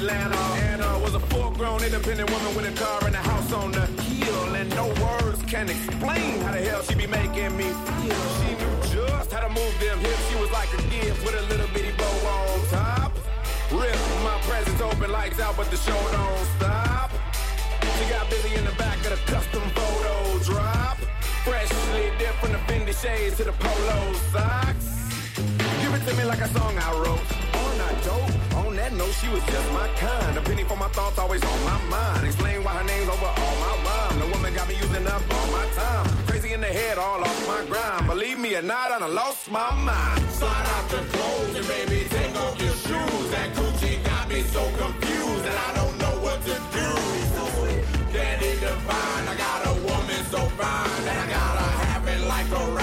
Atlanta. 0.00 0.36
Anna 0.72 0.98
was 1.00 1.14
a 1.14 1.20
full-grown 1.20 1.84
independent 1.84 2.30
woman 2.30 2.54
with 2.56 2.64
a 2.64 2.72
car 2.82 3.04
and 3.04 3.14
a 3.14 3.18
house 3.18 3.52
on 3.52 3.70
the 3.70 3.84
hill, 4.00 4.54
and 4.54 4.70
no 4.70 4.86
words 5.04 5.42
can 5.42 5.68
explain 5.68 6.40
how 6.40 6.52
the 6.52 6.62
hell 6.62 6.82
she 6.82 6.94
be 6.94 7.06
making 7.06 7.54
me 7.54 7.64
feel. 7.64 8.22
She 8.40 8.48
knew 8.56 8.76
just 8.96 9.30
how 9.30 9.40
to 9.40 9.50
move 9.50 9.74
them 9.78 9.98
hips. 10.00 10.30
She 10.30 10.36
was 10.40 10.50
like 10.52 10.72
a 10.72 10.80
gift 10.88 11.22
with 11.22 11.34
a 11.34 11.42
little 11.52 11.68
bitty 11.74 11.92
bow 11.98 12.16
on 12.32 12.66
top. 12.68 13.12
Rip 13.70 13.94
my 14.24 14.40
presents 14.48 14.80
open, 14.80 15.12
lights 15.12 15.38
out, 15.38 15.54
but 15.58 15.70
the 15.70 15.76
show 15.76 16.00
don't 16.16 16.46
stop. 16.56 17.10
She 17.98 18.08
got 18.08 18.30
busy 18.30 18.54
in 18.54 18.64
the 18.64 18.76
back 18.80 18.96
of 19.04 19.10
the 19.10 19.20
custom 19.30 19.62
photo 19.76 20.38
drop. 20.44 20.96
Freshly 21.44 22.10
dipped 22.18 22.40
from 22.40 22.52
the 22.52 22.58
Fendi 22.64 22.94
shades 22.96 23.36
to 23.36 23.44
the 23.44 23.52
polo 23.52 24.14
socks. 24.32 24.99
Give 26.00 26.08
to 26.08 26.16
me 26.16 26.24
like 26.24 26.40
a 26.40 26.48
song 26.48 26.72
I 26.78 26.92
wrote. 26.96 27.20
On 27.60 27.72
that 27.76 27.96
dope, 28.04 28.56
on 28.64 28.74
that 28.76 28.92
note, 28.94 29.12
she 29.20 29.28
was 29.28 29.44
just 29.44 29.70
my 29.72 29.86
kind. 29.96 30.38
A 30.38 30.40
penny 30.40 30.64
for 30.64 30.76
my 30.76 30.88
thoughts, 30.88 31.18
always 31.18 31.44
on 31.44 31.64
my 31.64 31.78
mind. 31.90 32.24
Explain 32.24 32.64
why 32.64 32.72
her 32.72 32.84
name's 32.84 33.08
over 33.08 33.26
all 33.26 33.56
my 33.60 33.74
rhyme. 33.84 34.18
The 34.18 34.26
woman 34.32 34.54
got 34.54 34.66
me 34.66 34.76
using 34.76 35.06
up 35.06 35.22
all 35.34 35.48
my 35.52 35.66
time. 35.76 36.06
Crazy 36.26 36.54
in 36.54 36.62
the 36.62 36.72
head, 36.72 36.96
all 36.96 37.20
off 37.20 37.46
my 37.46 37.66
grind. 37.66 38.06
Believe 38.06 38.38
me 38.38 38.54
or 38.56 38.62
not, 38.62 38.90
I 38.92 38.98
done 38.98 39.14
lost 39.14 39.50
my 39.50 39.74
mind. 39.74 40.24
Slide 40.30 40.66
out 40.74 40.90
your 40.90 41.04
clothes 41.12 41.56
and 41.56 41.68
baby, 41.68 42.08
take 42.08 42.34
off 42.34 42.56
your 42.58 42.76
shoes. 42.86 43.26
That 43.34 43.52
Gucci 43.52 44.02
got 44.02 44.28
me 44.30 44.40
so 44.40 44.64
confused 44.80 45.44
that 45.44 45.56
I 45.68 45.70
don't 45.76 45.98
know 45.98 46.16
what 46.24 46.40
to 46.48 46.56
do. 46.76 46.88
Daddy 48.10 48.52
divine, 48.58 49.24
I 49.28 49.34
got 49.36 49.66
a 49.68 49.74
woman 49.84 50.20
so 50.32 50.40
fine 50.56 51.04
that 51.04 51.18
I 51.24 51.26
gotta 51.28 51.68
have 51.84 52.08
it 52.08 52.20
like 52.26 52.48
a 52.48 52.79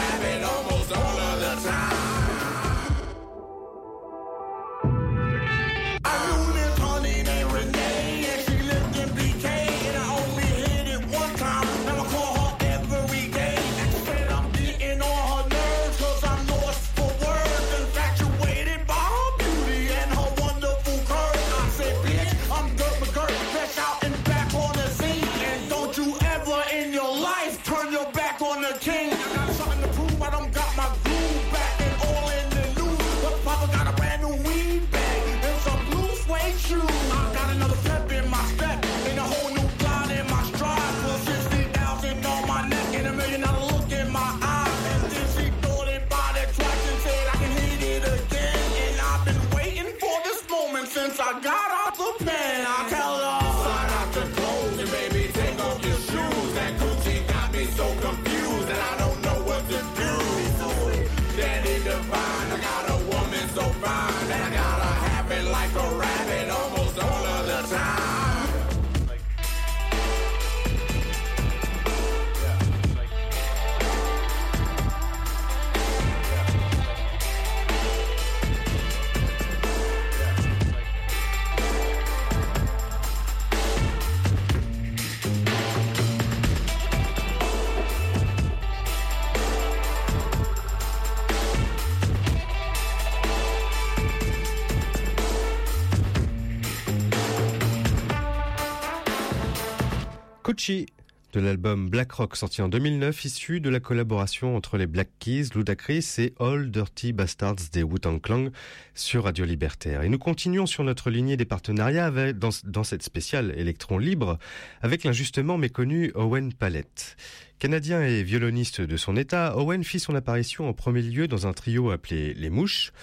Gucci 100.48 100.86
de 101.34 101.42
l'album 101.42 101.90
Black 101.90 102.10
Rock 102.14 102.38
sorti 102.38 102.62
en 102.62 102.70
2009, 102.70 103.26
issu 103.26 103.60
de 103.60 103.70
la 103.70 103.82
collaboration 103.82 104.56
entre 104.56 104.78
les 104.78 104.88
Black 104.88 105.10
Keys, 105.20 105.50
Ludacris 105.54 106.16
et 106.20 106.34
All 106.40 106.72
Dirty 106.72 107.12
Bastards 107.12 107.58
des 107.74 107.84
Wu-Tang 107.84 108.22
Clan 108.22 108.48
sur 108.96 109.26
Radio 109.26 109.44
Libertaire. 109.44 110.04
Et 110.04 110.10
nous 110.10 110.18
continuons 110.18 110.66
sur 110.66 110.86
notre 110.86 111.10
lignée 111.10 111.36
des 111.36 111.44
partenariats 111.44 112.32
dans 112.32 112.84
cette 112.86 113.04
spéciale 113.04 113.54
Électron 113.58 113.98
Libre 113.98 114.40
avec 114.82 115.04
l'injustement 115.04 115.58
méconnu 115.58 116.14
Owen 116.16 116.54
Palette. 116.54 117.18
Canadien 117.60 118.02
et 118.02 118.24
violoniste 118.24 118.80
de 118.80 118.96
son 118.96 119.18
état, 119.18 119.58
Owen 119.58 119.84
fit 119.84 120.00
son 120.00 120.16
apparition 120.16 120.70
en 120.70 120.74
premier 120.74 121.02
lieu 121.02 121.28
dans 121.28 121.46
un 121.46 121.52
trio 121.52 121.92
appelé 121.92 122.34
Les 122.36 122.50
Mouches 122.50 122.94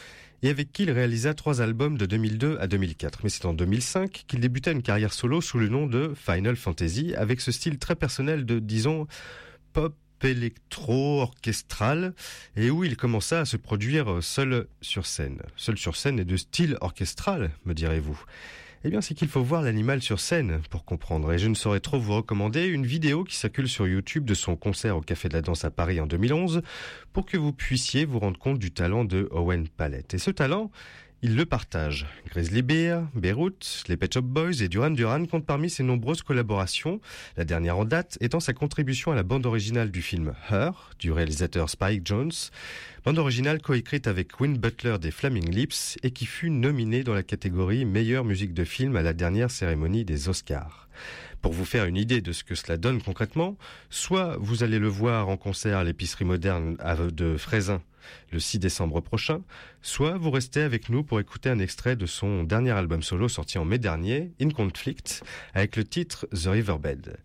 et 0.44 0.50
avec 0.50 0.72
qui 0.72 0.82
il 0.82 0.90
réalisa 0.90 1.32
trois 1.32 1.62
albums 1.62 1.96
de 1.96 2.04
2002 2.04 2.58
à 2.60 2.66
2004. 2.66 3.20
Mais 3.24 3.30
c'est 3.30 3.46
en 3.46 3.54
2005 3.54 4.24
qu'il 4.28 4.40
débuta 4.40 4.72
une 4.72 4.82
carrière 4.82 5.14
solo 5.14 5.40
sous 5.40 5.58
le 5.58 5.68
nom 5.68 5.86
de 5.86 6.12
Final 6.14 6.54
Fantasy, 6.54 7.14
avec 7.16 7.40
ce 7.40 7.50
style 7.50 7.78
très 7.78 7.96
personnel 7.96 8.44
de, 8.44 8.58
disons, 8.58 9.06
pop 9.72 9.96
électro 10.22 11.20
orchestral 11.22 12.14
et 12.56 12.70
où 12.70 12.84
il 12.84 12.96
commença 12.96 13.40
à 13.40 13.44
se 13.46 13.56
produire 13.56 14.22
seul 14.22 14.66
sur 14.82 15.06
scène. 15.06 15.40
Seul 15.56 15.78
sur 15.78 15.96
scène 15.96 16.18
et 16.18 16.24
de 16.24 16.36
style 16.36 16.76
orchestral, 16.80 17.50
me 17.64 17.72
direz-vous. 17.72 18.22
Eh 18.86 18.90
bien, 18.90 19.00
c'est 19.00 19.14
qu'il 19.14 19.28
faut 19.28 19.42
voir 19.42 19.62
l'animal 19.62 20.02
sur 20.02 20.20
scène 20.20 20.60
pour 20.68 20.84
comprendre. 20.84 21.32
Et 21.32 21.38
je 21.38 21.48
ne 21.48 21.54
saurais 21.54 21.80
trop 21.80 21.98
vous 21.98 22.16
recommander 22.16 22.66
une 22.66 22.84
vidéo 22.84 23.24
qui 23.24 23.34
circule 23.34 23.66
sur 23.66 23.86
YouTube 23.86 24.26
de 24.26 24.34
son 24.34 24.56
concert 24.56 24.98
au 24.98 25.00
Café 25.00 25.30
de 25.30 25.32
la 25.32 25.40
Danse 25.40 25.64
à 25.64 25.70
Paris 25.70 26.00
en 26.00 26.06
2011 26.06 26.60
pour 27.14 27.24
que 27.24 27.38
vous 27.38 27.54
puissiez 27.54 28.04
vous 28.04 28.18
rendre 28.18 28.38
compte 28.38 28.58
du 28.58 28.72
talent 28.72 29.06
de 29.06 29.26
Owen 29.30 29.68
Palette. 29.68 30.12
Et 30.12 30.18
ce 30.18 30.30
talent, 30.30 30.70
il 31.24 31.36
le 31.36 31.46
partage. 31.46 32.04
Grizzly 32.28 32.60
Bear, 32.60 33.08
Beirut, 33.14 33.84
les 33.88 33.96
Pet 33.96 34.12
Shop 34.12 34.20
Boys 34.20 34.60
et 34.60 34.68
Duran 34.68 34.90
Duran 34.90 35.24
comptent 35.24 35.46
parmi 35.46 35.70
ses 35.70 35.82
nombreuses 35.82 36.20
collaborations, 36.20 37.00
la 37.38 37.46
dernière 37.46 37.78
en 37.78 37.86
date 37.86 38.18
étant 38.20 38.40
sa 38.40 38.52
contribution 38.52 39.10
à 39.10 39.14
la 39.14 39.22
bande 39.22 39.46
originale 39.46 39.90
du 39.90 40.02
film 40.02 40.34
Her, 40.50 40.90
du 40.98 41.12
réalisateur 41.12 41.70
Spike 41.70 42.06
Jones, 42.06 42.30
bande 43.06 43.16
originale 43.16 43.62
coécrite 43.62 44.06
avec 44.06 44.38
Win 44.38 44.58
Butler 44.58 44.98
des 45.00 45.10
Flaming 45.10 45.50
Lips 45.50 45.96
et 46.02 46.10
qui 46.10 46.26
fut 46.26 46.50
nominée 46.50 47.04
dans 47.04 47.14
la 47.14 47.22
catégorie 47.22 47.86
meilleure 47.86 48.26
musique 48.26 48.52
de 48.52 48.64
film 48.64 48.94
à 48.94 49.00
la 49.00 49.14
dernière 49.14 49.50
cérémonie 49.50 50.04
des 50.04 50.28
Oscars. 50.28 50.90
Pour 51.40 51.54
vous 51.54 51.64
faire 51.64 51.86
une 51.86 51.96
idée 51.96 52.20
de 52.20 52.32
ce 52.32 52.44
que 52.44 52.54
cela 52.54 52.76
donne 52.76 53.00
concrètement, 53.00 53.56
soit 53.88 54.36
vous 54.40 54.62
allez 54.62 54.78
le 54.78 54.88
voir 54.88 55.30
en 55.30 55.38
concert 55.38 55.78
à 55.78 55.84
l'épicerie 55.84 56.26
moderne 56.26 56.76
de 57.14 57.38
Frézin 57.38 57.80
le 58.30 58.38
6 58.38 58.58
décembre 58.58 59.00
prochain, 59.00 59.42
soit 59.82 60.16
vous 60.16 60.30
restez 60.30 60.62
avec 60.62 60.88
nous 60.88 61.02
pour 61.04 61.20
écouter 61.20 61.50
un 61.50 61.58
extrait 61.58 61.96
de 61.96 62.06
son 62.06 62.42
dernier 62.42 62.72
album 62.72 63.02
solo 63.02 63.28
sorti 63.28 63.58
en 63.58 63.64
mai 63.64 63.78
dernier, 63.78 64.32
In 64.40 64.50
Conflict, 64.50 65.22
avec 65.54 65.76
le 65.76 65.84
titre 65.84 66.26
The 66.32 66.46
Riverbed. 66.46 67.16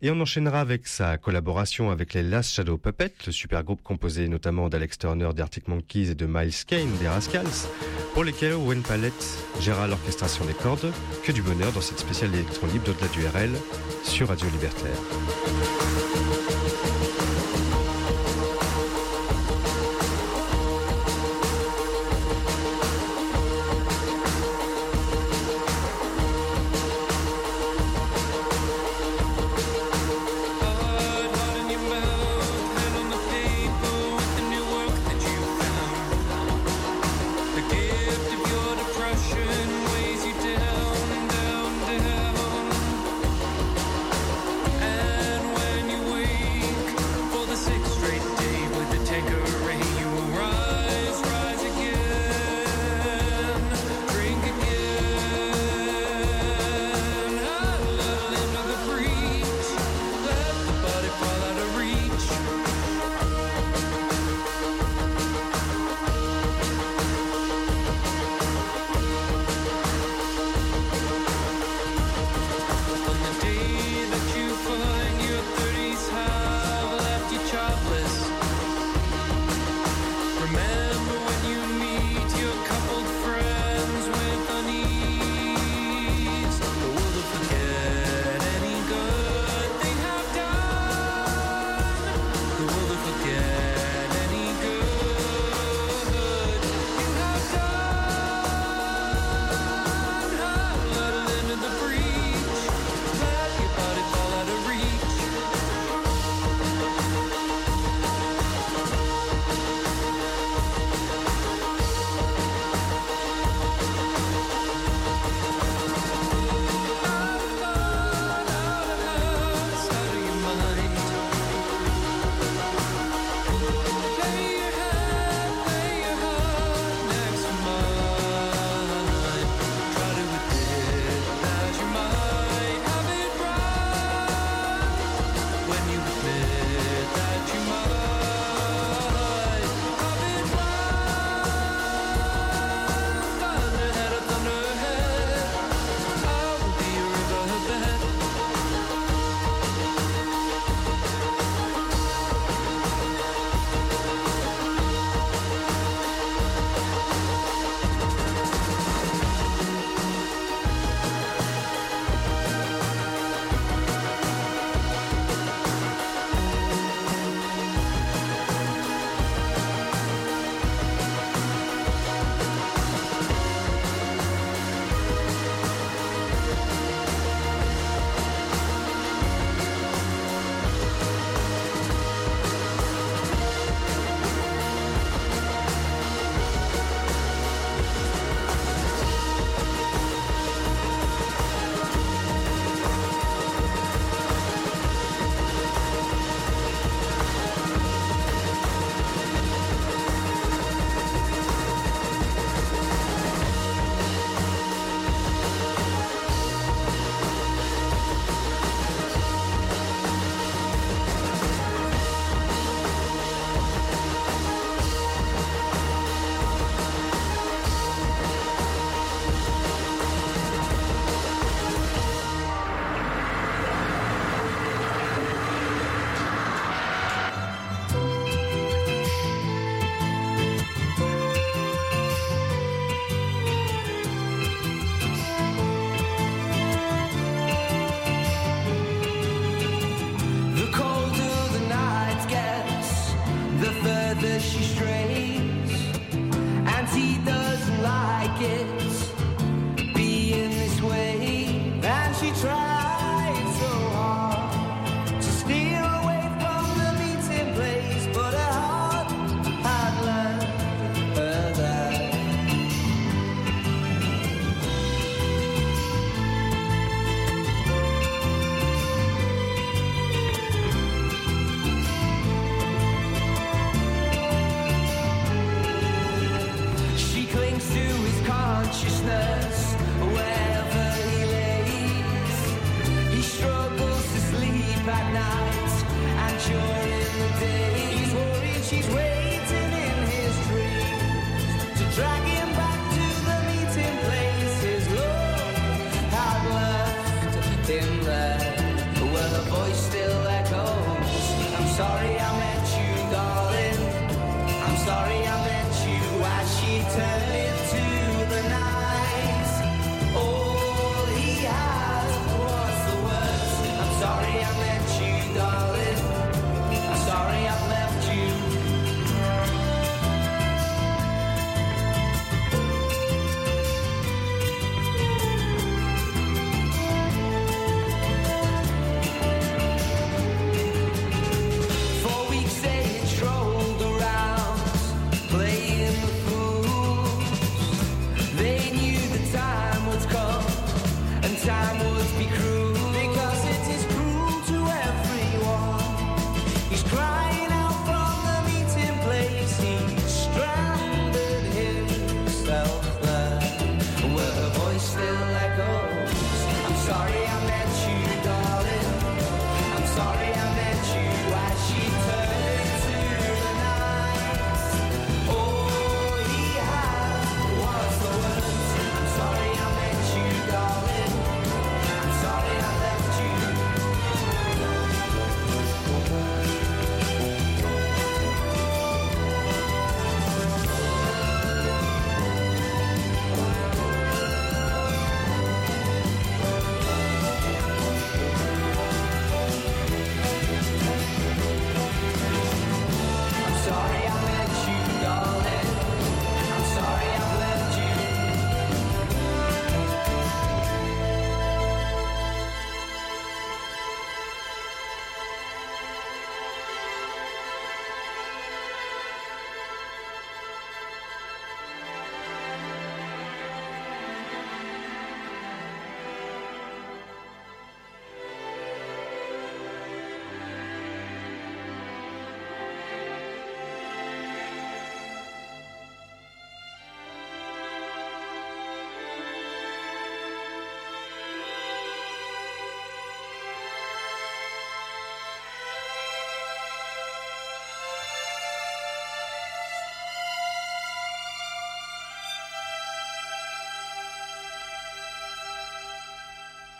Et 0.00 0.12
on 0.12 0.20
enchaînera 0.20 0.60
avec 0.60 0.86
sa 0.86 1.18
collaboration 1.18 1.90
avec 1.90 2.14
les 2.14 2.22
Last 2.22 2.52
Shadow 2.52 2.78
Puppets, 2.78 3.14
le 3.26 3.32
super 3.32 3.64
groupe 3.64 3.82
composé 3.82 4.28
notamment 4.28 4.68
d'Alex 4.68 4.96
Turner 4.96 5.30
des 5.34 5.42
Arctic 5.42 5.66
Monkeys 5.66 6.10
et 6.10 6.14
de 6.14 6.24
Miles 6.24 6.64
Kane 6.66 6.96
des 6.98 7.08
Rascals, 7.08 7.66
pour 8.14 8.22
lesquels 8.22 8.54
Wayne 8.54 8.82
Palette 8.82 9.38
gérera 9.60 9.88
l'orchestration 9.88 10.44
des 10.44 10.54
cordes. 10.54 10.92
Que 11.24 11.32
du 11.32 11.42
bonheur 11.42 11.72
dans 11.72 11.80
cette 11.80 11.98
spéciale 11.98 12.32
électron 12.32 12.68
libre 12.68 12.84
d'au-delà 12.84 13.08
du 13.08 13.26
RL 13.26 13.50
sur 14.04 14.28
Radio 14.28 14.48
Libertaire. 14.50 16.47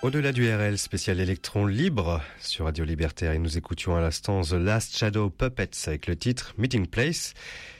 Au-delà 0.00 0.30
du 0.30 0.48
RL 0.48 0.78
spécial 0.78 1.18
électron 1.18 1.66
libre 1.66 2.22
sur 2.38 2.66
Radio 2.66 2.84
Libertaire 2.84 3.32
et 3.32 3.38
nous 3.40 3.58
écoutions 3.58 3.96
à 3.96 4.00
l'instant 4.00 4.42
The 4.42 4.52
Last 4.52 4.96
Shadow 4.96 5.28
Puppets 5.28 5.88
avec 5.88 6.06
le 6.06 6.14
titre 6.14 6.54
Meeting 6.56 6.86
Place, 6.86 7.34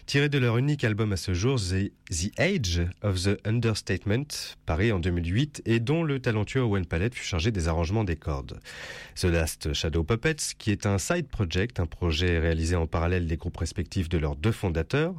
tiré 0.05 0.29
de 0.29 0.37
leur 0.37 0.59
unique 0.59 0.83
album 0.83 1.13
à 1.13 1.17
ce 1.17 1.33
jour 1.33 1.61
The, 1.61 1.93
Age 2.41 2.83
of 3.03 3.23
the 3.23 3.39
Understatement, 3.47 4.27
paru 4.67 4.91
en 4.91 4.99
2008 4.99 5.63
et 5.65 5.79
dont 5.79 6.03
le 6.03 6.19
talentueux 6.19 6.63
Owen 6.63 6.87
Palette 6.87 7.15
fut 7.15 7.25
chargé 7.25 7.53
des 7.53 7.69
arrangements 7.69 8.03
des 8.03 8.17
cordes. 8.17 8.59
The 9.15 9.27
Last 9.27 9.73
Shadow 9.73 10.03
Puppets, 10.03 10.57
qui 10.59 10.73
est 10.73 10.87
un 10.87 10.99
side 10.99 11.29
project, 11.29 11.79
un 11.79 11.87
projet 11.87 12.41
réalisé 12.41 12.75
en 12.75 12.89
parallèle 12.89 13.29
des 13.29 13.37
groupes 13.37 13.59
respectifs 13.59 14.09
de 14.09 14.19
leurs 14.19 14.35
deux 14.35 14.51
fondateurs, 14.51 15.15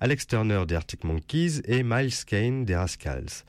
Alex 0.00 0.26
Turner 0.26 0.64
des 0.68 0.74
Arctic 0.74 1.02
Monkeys 1.04 1.62
et 1.64 1.82
Miles 1.82 2.24
Kane 2.26 2.66
des 2.66 2.76
Rascals. 2.76 3.44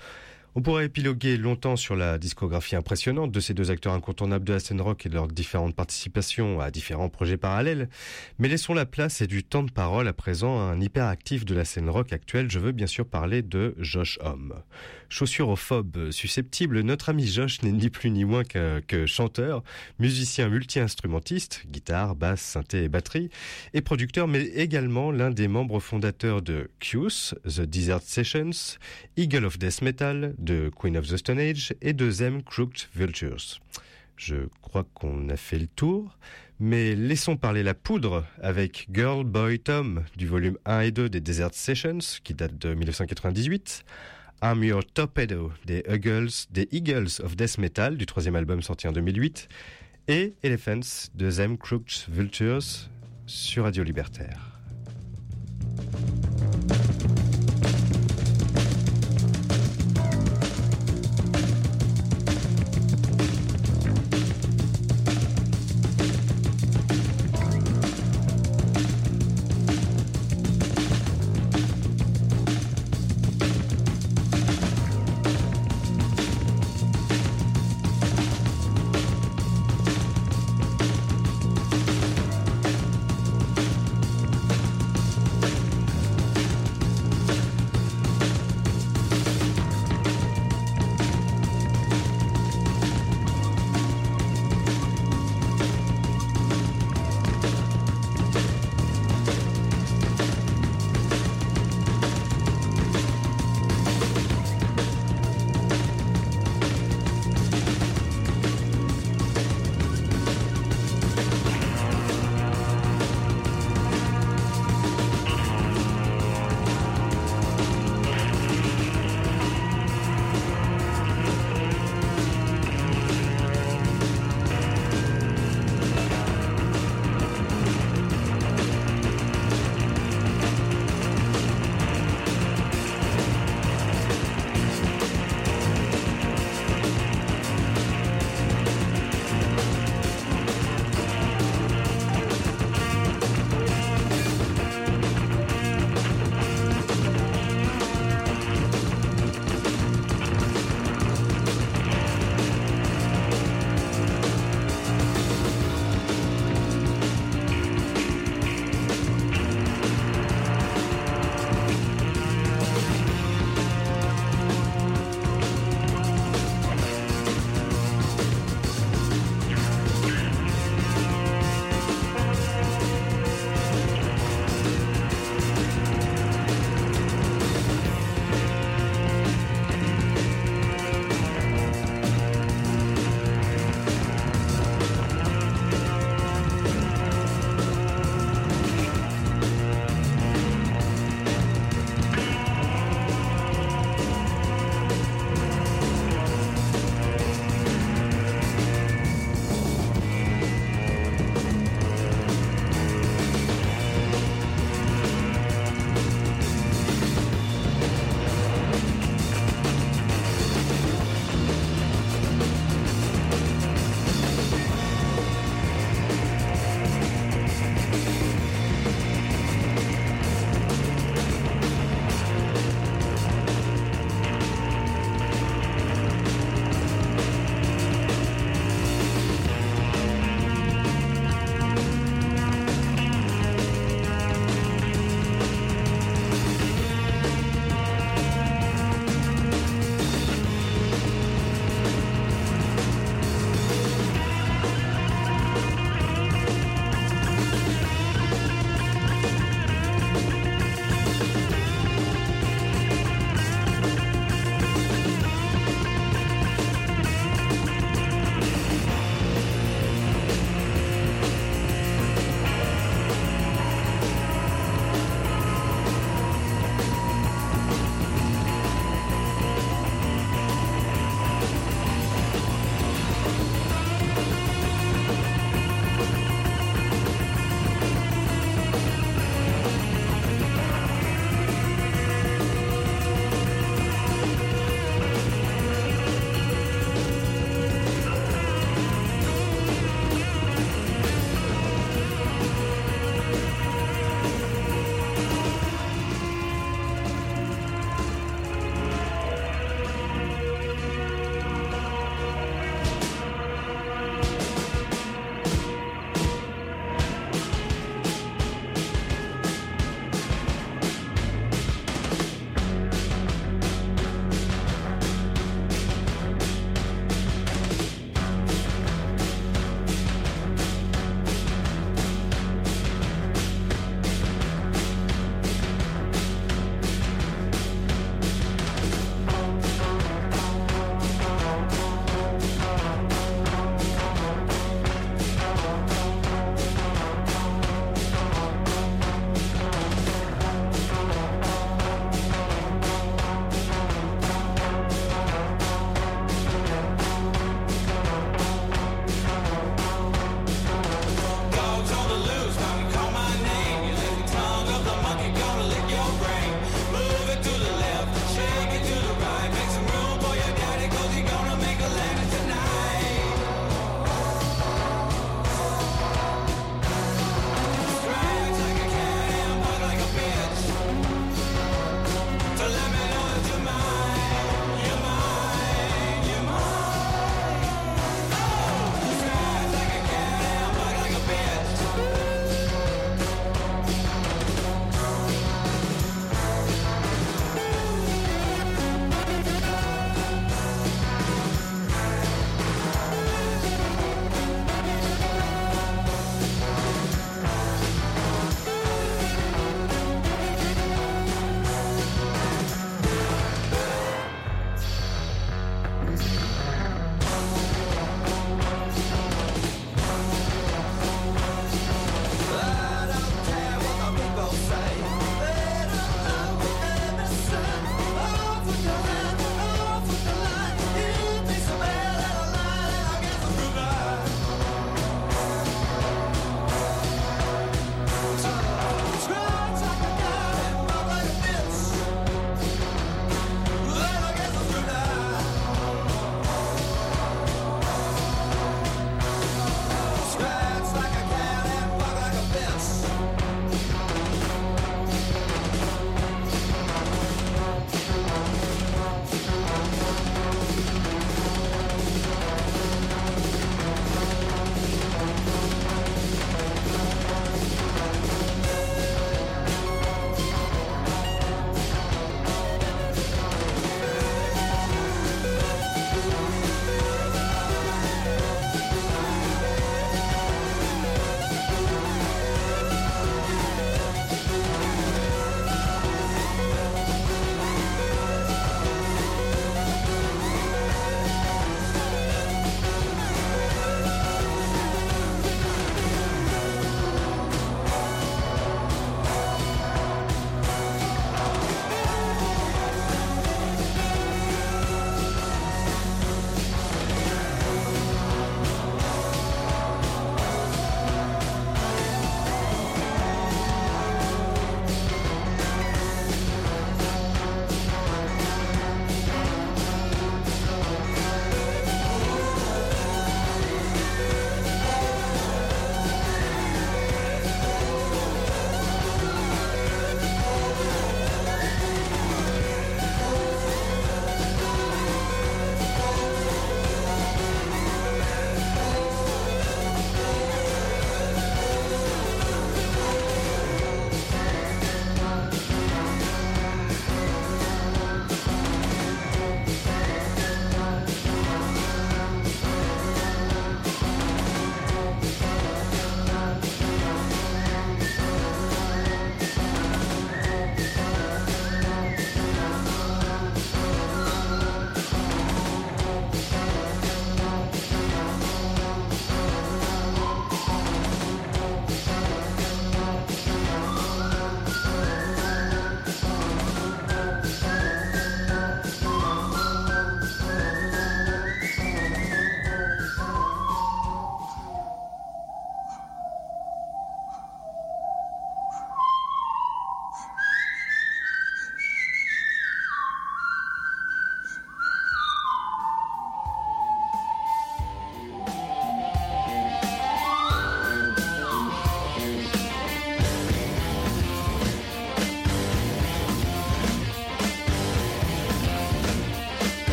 On 0.56 0.62
pourrait 0.62 0.86
épiloguer 0.86 1.36
longtemps 1.36 1.76
sur 1.76 1.96
la 1.96 2.20
discographie 2.20 2.76
impressionnante 2.76 3.32
de 3.32 3.40
ces 3.40 3.56
deux 3.56 3.72
acteurs 3.72 3.94
incontournables 3.94 4.46
de 4.46 4.54
la 4.54 4.60
scène 4.60 4.82
rock 4.82 5.04
et 5.04 5.10
de 5.10 5.16
leurs 5.16 5.28
différentes 5.28 5.76
participations 5.76 6.60
à 6.60 6.70
différents 6.70 7.10
projets 7.10 7.38
parallèles, 7.38 7.90
mais 8.38 8.48
laissons 8.48 8.76
la 8.76 8.86
place 8.86 9.22
et 9.22 9.28
du 9.28 9.44
temps 9.44 9.64
de 9.64 9.72
parole 9.72 10.08
à 10.08 10.14
présent 10.14 10.60
à 10.60 10.72
un 10.72 10.80
hyperactif 10.80 11.44
de 11.44 11.56
la 11.56 11.66
scène 11.66 11.90
rock 11.90 12.14
actuelle, 12.14 12.52
je 12.52 12.60
veux 12.60 12.72
bien 12.72 12.86
sûr 12.86 13.08
parler 13.08 13.42
de 13.42 13.74
Josh 13.80 14.20
Homme. 14.22 14.54
Chaussurophobe 15.10 16.12
susceptible, 16.12 16.82
notre 16.82 17.10
ami 17.10 17.28
Josh 17.28 17.62
n'est 17.64 17.72
ni 17.72 17.90
plus 17.90 18.10
ni 18.10 18.26
moins 18.26 18.44
que, 18.44 19.06
chanteur, 19.06 19.64
musicien 20.00 20.50
multi-instrumentiste, 20.50 21.64
guitare, 21.68 22.16
basse, 22.16 22.42
synthé 22.42 22.84
et 22.84 22.90
batterie, 22.90 23.30
et 23.74 23.82
producteur, 23.82 24.28
mais 24.28 24.44
également 24.44 25.12
l'un 25.12 25.30
des 25.30 25.48
membres 25.48 25.80
fondateurs 25.80 26.42
de 26.42 26.70
Q's, 26.80 27.36
The 27.46 27.62
Desert 27.62 28.02
Sessions, 28.02 28.78
Eagle 29.18 29.46
of 29.46 29.60
Death 29.60 29.82
Metal, 29.82 30.36
de 30.44 30.70
Queen 30.70 30.98
of 30.98 31.08
the 31.08 31.18
Stone 31.18 31.40
Age 31.40 31.74
et 31.82 31.94
de 31.94 32.12
Them 32.12 32.44
Crooked 32.44 32.88
Vultures. 32.96 33.60
Je 34.18 34.36
crois 34.62 34.86
qu'on 34.94 35.30
a 35.30 35.38
fait 35.38 35.60
le 35.60 35.68
tour, 35.68 36.18
mais 36.60 36.96
laissons 36.96 37.38
parler 37.38 37.64
la 37.64 37.74
poudre 37.74 38.26
avec 38.42 38.88
Girl 38.94 39.24
Boy 39.24 39.60
Tom 39.60 40.04
du 40.18 40.28
volume 40.28 40.58
1 40.66 40.82
et 40.82 40.92
2 40.92 41.10
des 41.10 41.22
Desert 41.22 41.54
Sessions 41.54 42.20
qui 42.24 42.34
date 42.34 42.58
de 42.58 42.74
1998. 42.74 43.86
I'm 44.44 44.64
Your 44.64 44.86
Torpedo 44.86 45.52
des 45.66 45.84
Eagles, 45.90 46.30
des 46.52 46.68
Eagles 46.72 47.22
of 47.24 47.36
Death 47.36 47.58
Metal 47.58 47.98
du 47.98 48.06
troisième 48.06 48.36
album 48.36 48.62
sorti 48.62 48.88
en 48.88 48.92
2008 48.92 49.48
et 50.10 50.34
Elephants 50.44 51.10
de 51.16 51.32
Them 51.32 51.58
Crooked 51.58 52.10
Vultures 52.10 52.90
sur 53.26 53.64
Radio 53.64 53.84
Libertaire. 53.84 54.60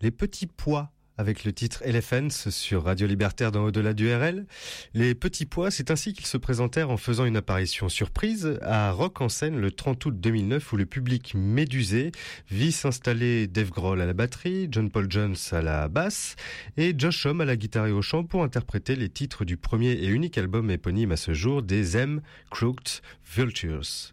Les 0.00 0.10
Petits 0.12 0.46
Pois 0.46 0.92
avec 1.18 1.44
le 1.44 1.52
titre 1.52 1.82
Elephants 1.84 2.50
sur 2.50 2.84
Radio 2.84 3.06
Libertaire 3.06 3.50
dans 3.50 3.64
Au-delà 3.64 3.94
du 3.94 4.12
RL. 4.12 4.46
Les 4.94 5.14
Petits 5.14 5.44
Pois, 5.44 5.72
c'est 5.72 5.90
ainsi 5.90 6.12
qu'ils 6.12 6.26
se 6.26 6.36
présentèrent 6.36 6.90
en 6.90 6.96
faisant 6.96 7.24
une 7.24 7.36
apparition 7.36 7.88
surprise 7.88 8.58
à 8.62 8.92
Rock 8.92 9.20
en 9.20 9.28
scène 9.28 9.60
le 9.60 9.72
30 9.72 10.06
août 10.06 10.20
2009 10.20 10.72
où 10.72 10.76
le 10.76 10.86
public 10.86 11.34
médusé 11.34 12.12
vit 12.48 12.70
s'installer 12.70 13.48
Dave 13.48 13.70
Grohl 13.70 14.00
à 14.00 14.06
la 14.06 14.12
batterie, 14.12 14.68
John 14.70 14.88
Paul 14.88 15.10
Jones 15.10 15.36
à 15.50 15.62
la 15.62 15.88
basse 15.88 16.36
et 16.76 16.94
Josh 16.96 17.26
Homme 17.26 17.40
à 17.40 17.44
la 17.44 17.56
guitare 17.56 17.86
et 17.86 17.92
au 17.92 18.02
chant 18.02 18.22
pour 18.22 18.44
interpréter 18.44 18.94
les 18.94 19.08
titres 19.08 19.44
du 19.44 19.56
premier 19.56 19.92
et 19.92 20.06
unique 20.06 20.38
album 20.38 20.70
éponyme 20.70 21.12
à 21.12 21.16
ce 21.16 21.34
jour 21.34 21.62
des 21.62 21.96
M. 21.96 22.20
Crooked 22.50 23.02
Vultures. 23.34 24.12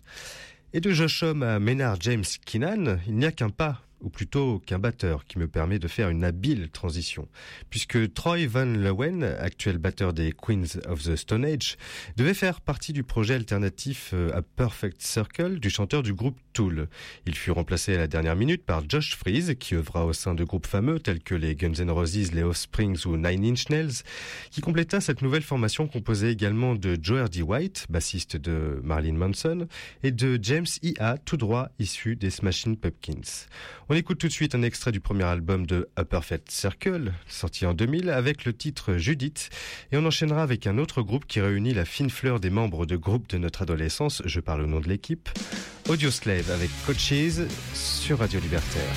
Et 0.73 0.81
de 0.81 0.91
Josh 0.91 1.23
Homme 1.23 1.43
à 1.43 1.59
Maynard 1.59 1.97
James 2.01 2.25
Keenan, 2.45 2.99
il 3.07 3.15
n'y 3.15 3.25
a 3.25 3.31
qu'un 3.31 3.49
pas 3.49 3.83
ou 4.01 4.09
plutôt 4.09 4.59
qu'un 4.59 4.80
batteur 4.80 5.26
qui 5.26 5.39
me 5.39 5.47
permet 5.47 5.80
de 5.80 5.88
faire 5.88 6.09
une 6.09 6.23
habile 6.23 6.69
transition, 6.69 7.27
puisque 7.69 8.13
Troy 8.13 8.47
Van 8.47 8.65
Leeuwen, 8.65 9.23
actuel 9.23 9.77
batteur 9.77 10.13
des 10.13 10.31
Queens 10.31 10.80
of 10.88 11.03
the 11.03 11.15
Stone 11.15 11.45
Age, 11.45 11.77
devait 12.17 12.34
faire 12.34 12.61
partie 12.61 12.93
du 12.93 13.03
projet 13.03 13.35
alternatif 13.35 14.11
euh, 14.13 14.31
A 14.34 14.41
Perfect 14.41 15.01
Circle 15.01 15.59
du 15.59 15.69
chanteur 15.69 16.03
du 16.03 16.13
groupe 16.13 16.38
Tool. 16.53 16.88
Il 17.26 17.35
fut 17.35 17.51
remplacé 17.51 17.95
à 17.95 17.97
la 17.97 18.07
dernière 18.07 18.35
minute 18.35 18.63
par 18.63 18.84
Josh 18.88 19.15
Freeze, 19.15 19.55
qui 19.59 19.76
œuvra 19.76 20.05
au 20.05 20.13
sein 20.13 20.35
de 20.35 20.43
groupes 20.43 20.67
fameux 20.67 20.99
tels 20.99 21.21
que 21.21 21.35
les 21.35 21.55
Guns 21.55 21.73
N' 21.80 21.91
Roses, 21.91 22.31
les 22.31 22.43
Offsprings 22.43 23.05
ou 23.05 23.17
Nine 23.17 23.45
Inch 23.45 23.69
Nails, 23.69 24.03
qui 24.51 24.61
compléta 24.61 25.01
cette 25.01 25.21
nouvelle 25.21 25.43
formation 25.43 25.88
composée 25.88 26.30
également 26.30 26.76
de 26.76 26.97
Joe 27.01 27.21
Hardy 27.21 27.41
White, 27.41 27.85
bassiste 27.89 28.38
de 28.38 28.80
Marilyn 28.84 29.17
Manson, 29.17 29.67
et 30.03 30.11
de 30.11 30.39
James 30.41 30.65
E.A., 30.84 31.17
tout 31.17 31.38
droit 31.38 31.69
issu 31.80 32.15
des 32.15 32.30
Smashing 32.30 32.77
Pumpkins. 32.77 33.47
On 33.91 33.95
écoute 33.95 34.19
tout 34.19 34.27
de 34.27 34.31
suite 34.31 34.53
un 34.53 34.61
extrait 34.61 34.91
du 34.91 34.99
premier 34.99 35.23
album 35.23 35.65
de 35.65 35.89
A 35.95 36.05
Perfect 36.05 36.51
Circle, 36.51 37.11
sorti 37.27 37.65
en 37.65 37.73
2000, 37.73 38.11
avec 38.11 38.45
le 38.45 38.53
titre 38.53 38.97
Judith, 38.97 39.49
et 39.91 39.97
on 39.97 40.05
enchaînera 40.05 40.43
avec 40.43 40.67
un 40.67 40.77
autre 40.77 41.01
groupe 41.01 41.25
qui 41.25 41.41
réunit 41.41 41.73
la 41.73 41.85
fine 41.85 42.11
fleur 42.11 42.39
des 42.39 42.51
membres 42.51 42.85
de 42.85 42.95
groupes 42.95 43.27
de 43.31 43.39
notre 43.39 43.63
adolescence, 43.63 44.21
je 44.25 44.39
parle 44.41 44.61
au 44.61 44.67
nom 44.67 44.79
de 44.79 44.87
l'équipe, 44.87 45.27
Audio 45.89 46.11
Slave 46.11 46.51
avec 46.51 46.69
Coaches 46.85 47.47
sur 47.73 48.19
Radio 48.19 48.39
Libertaire. 48.39 48.93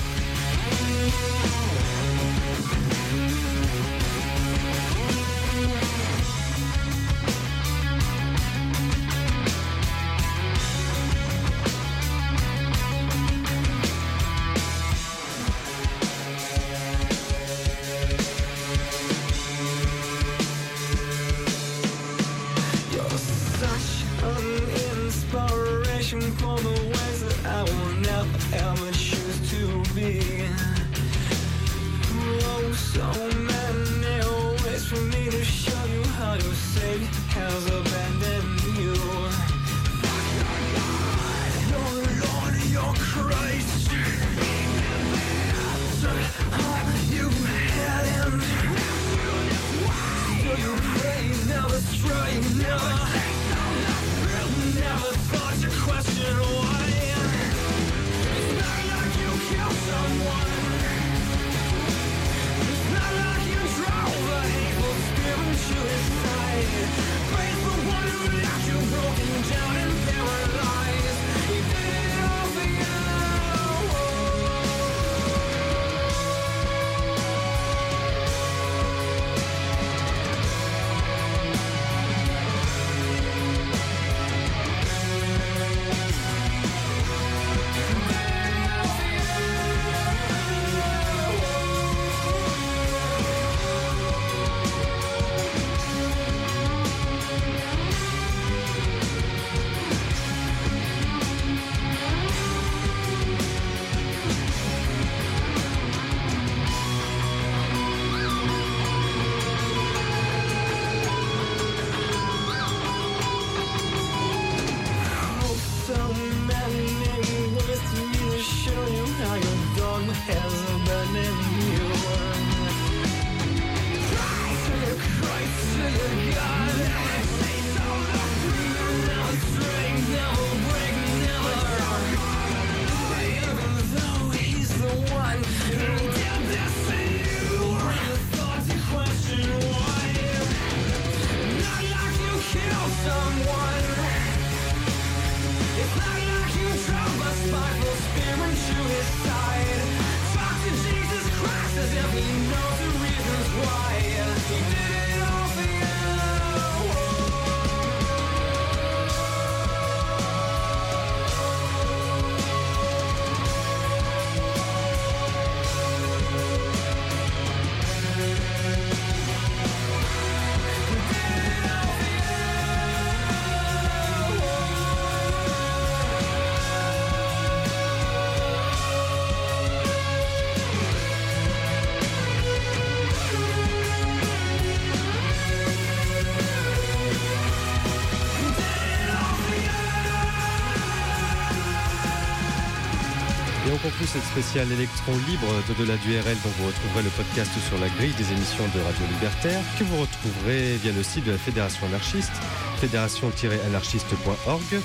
Cette 194.05 194.23
spéciale 194.23 194.71
électron 194.71 195.13
libre 195.27 195.47
d'au-delà 195.67 195.97
du 195.97 196.19
RL 196.19 196.37
dont 196.43 196.49
vous 196.59 196.67
retrouverez 196.67 197.03
le 197.03 197.09
podcast 197.09 197.51
sur 197.67 197.79
la 197.79 197.89
grille 197.89 198.13
des 198.13 198.31
émissions 198.31 198.65
de 198.75 198.81
Radio 198.81 199.05
Libertaire 199.13 199.61
que 199.79 199.85
vous 199.85 200.01
retrouverez 200.01 200.75
via 200.83 200.91
le 200.91 201.01
site 201.01 201.25
de 201.25 201.31
la 201.31 201.37
Fédération 201.37 201.87
anarchiste, 201.87 202.33
fédération-anarchiste.org. 202.81 204.81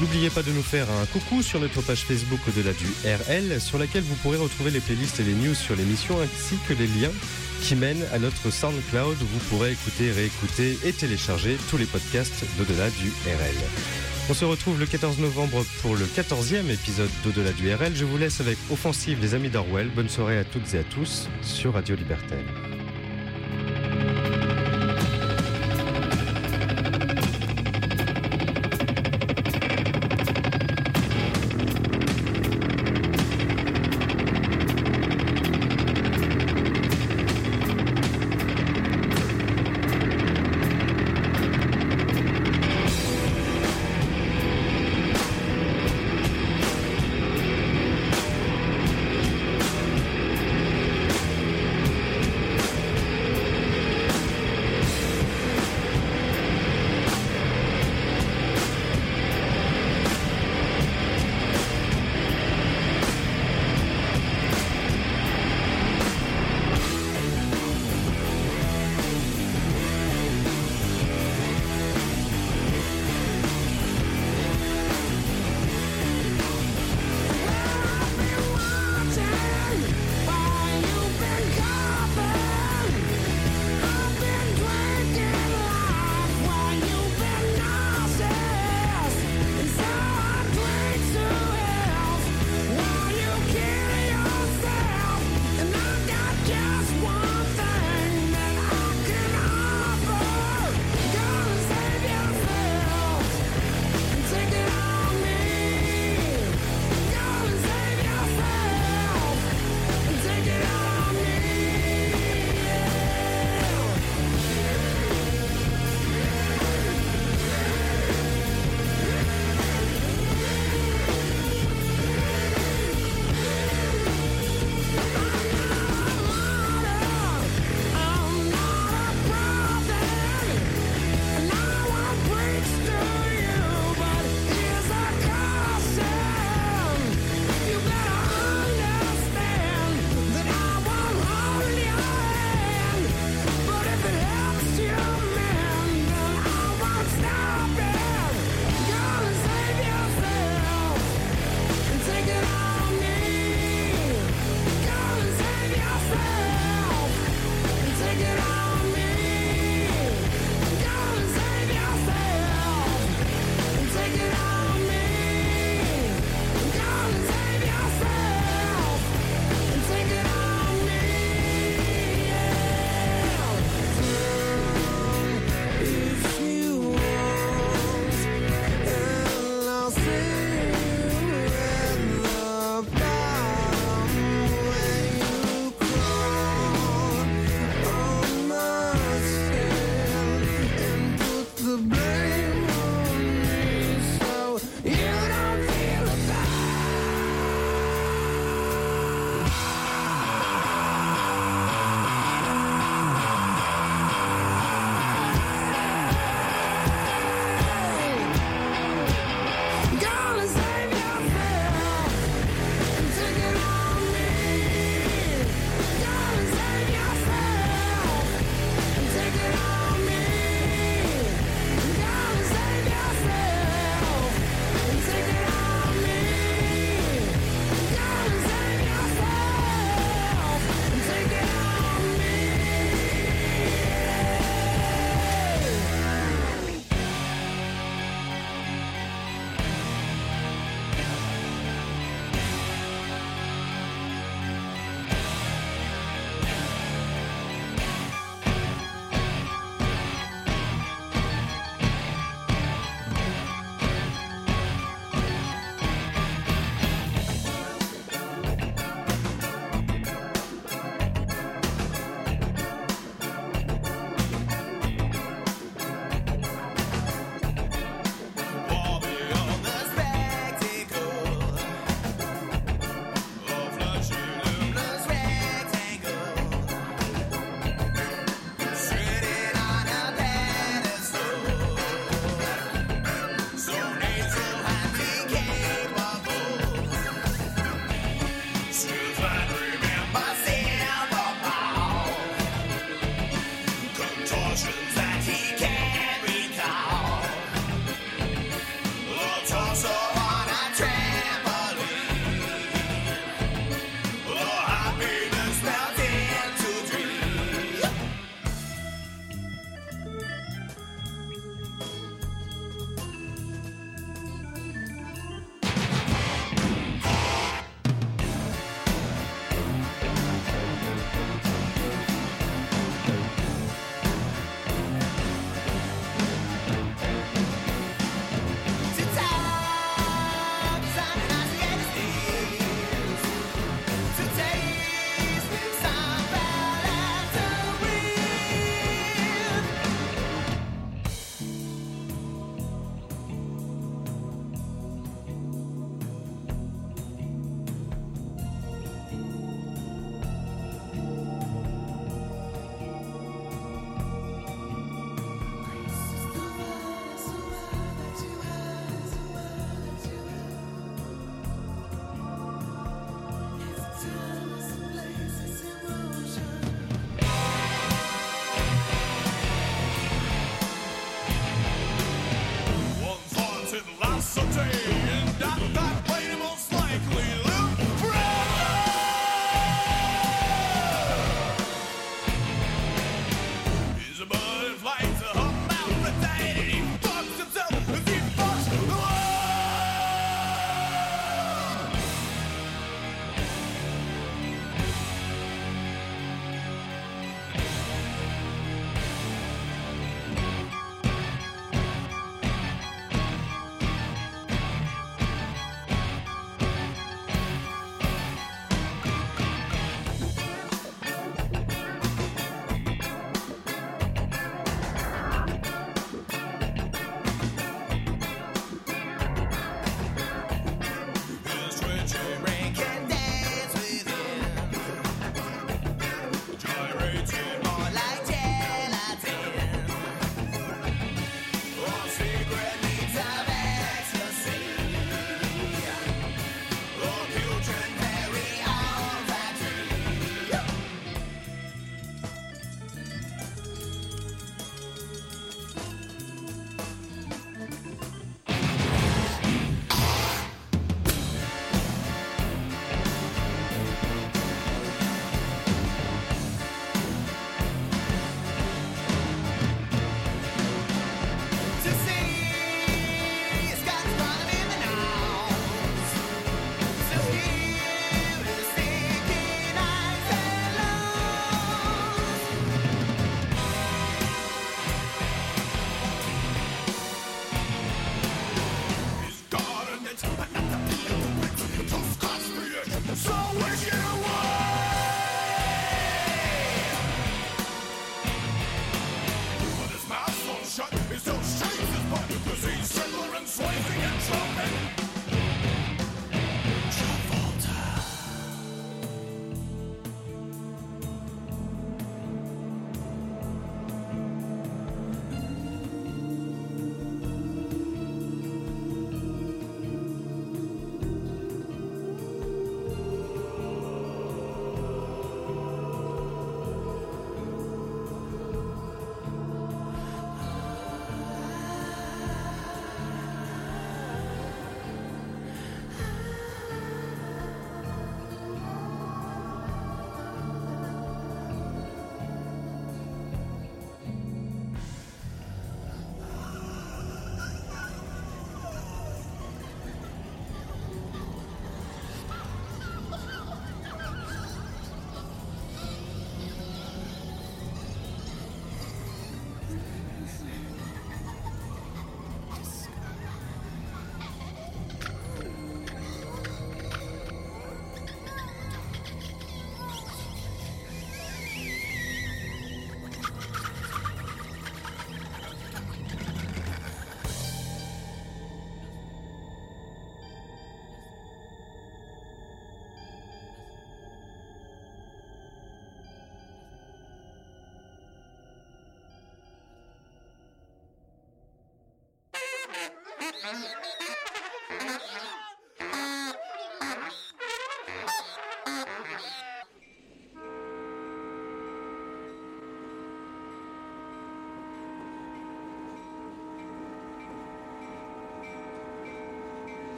N'oubliez 0.00 0.30
pas 0.30 0.42
de 0.42 0.50
nous 0.50 0.62
faire 0.62 0.90
un 0.90 1.04
coucou 1.06 1.42
sur 1.42 1.60
notre 1.60 1.82
page 1.82 2.04
Facebook 2.04 2.40
au-delà 2.48 2.72
du 2.72 2.86
RL, 3.04 3.60
sur 3.60 3.78
laquelle 3.78 4.02
vous 4.02 4.16
pourrez 4.16 4.38
retrouver 4.38 4.70
les 4.70 4.80
playlists 4.80 5.20
et 5.20 5.24
les 5.24 5.34
news 5.34 5.54
sur 5.54 5.76
l'émission, 5.76 6.18
ainsi 6.20 6.56
que 6.66 6.72
les 6.72 6.86
liens 6.86 7.12
qui 7.62 7.76
mènent 7.76 8.06
à 8.12 8.18
notre 8.18 8.50
SoundCloud 8.50 9.16
où 9.20 9.26
vous 9.26 9.40
pourrez 9.50 9.72
écouter, 9.72 10.10
réécouter 10.10 10.78
et 10.84 10.92
télécharger 10.92 11.58
tous 11.70 11.76
les 11.76 11.86
podcasts 11.86 12.44
d'au-delà 12.58 12.88
du 12.90 13.12
RL. 13.26 14.13
On 14.30 14.32
se 14.32 14.46
retrouve 14.46 14.80
le 14.80 14.86
14 14.86 15.18
novembre 15.18 15.64
pour 15.82 15.96
le 15.96 16.06
14e 16.06 16.70
épisode 16.70 17.10
d'Au-delà 17.24 17.52
du 17.52 17.72
RL. 17.72 17.94
Je 17.94 18.06
vous 18.06 18.16
laisse 18.16 18.40
avec 18.40 18.56
Offensive, 18.70 19.18
les 19.20 19.34
amis 19.34 19.50
d'Orwell. 19.50 19.90
Bonne 19.94 20.08
soirée 20.08 20.38
à 20.38 20.44
toutes 20.44 20.72
et 20.72 20.78
à 20.78 20.84
tous 20.84 21.28
sur 21.42 21.74
Radio 21.74 21.94
Libertaire. 21.94 22.73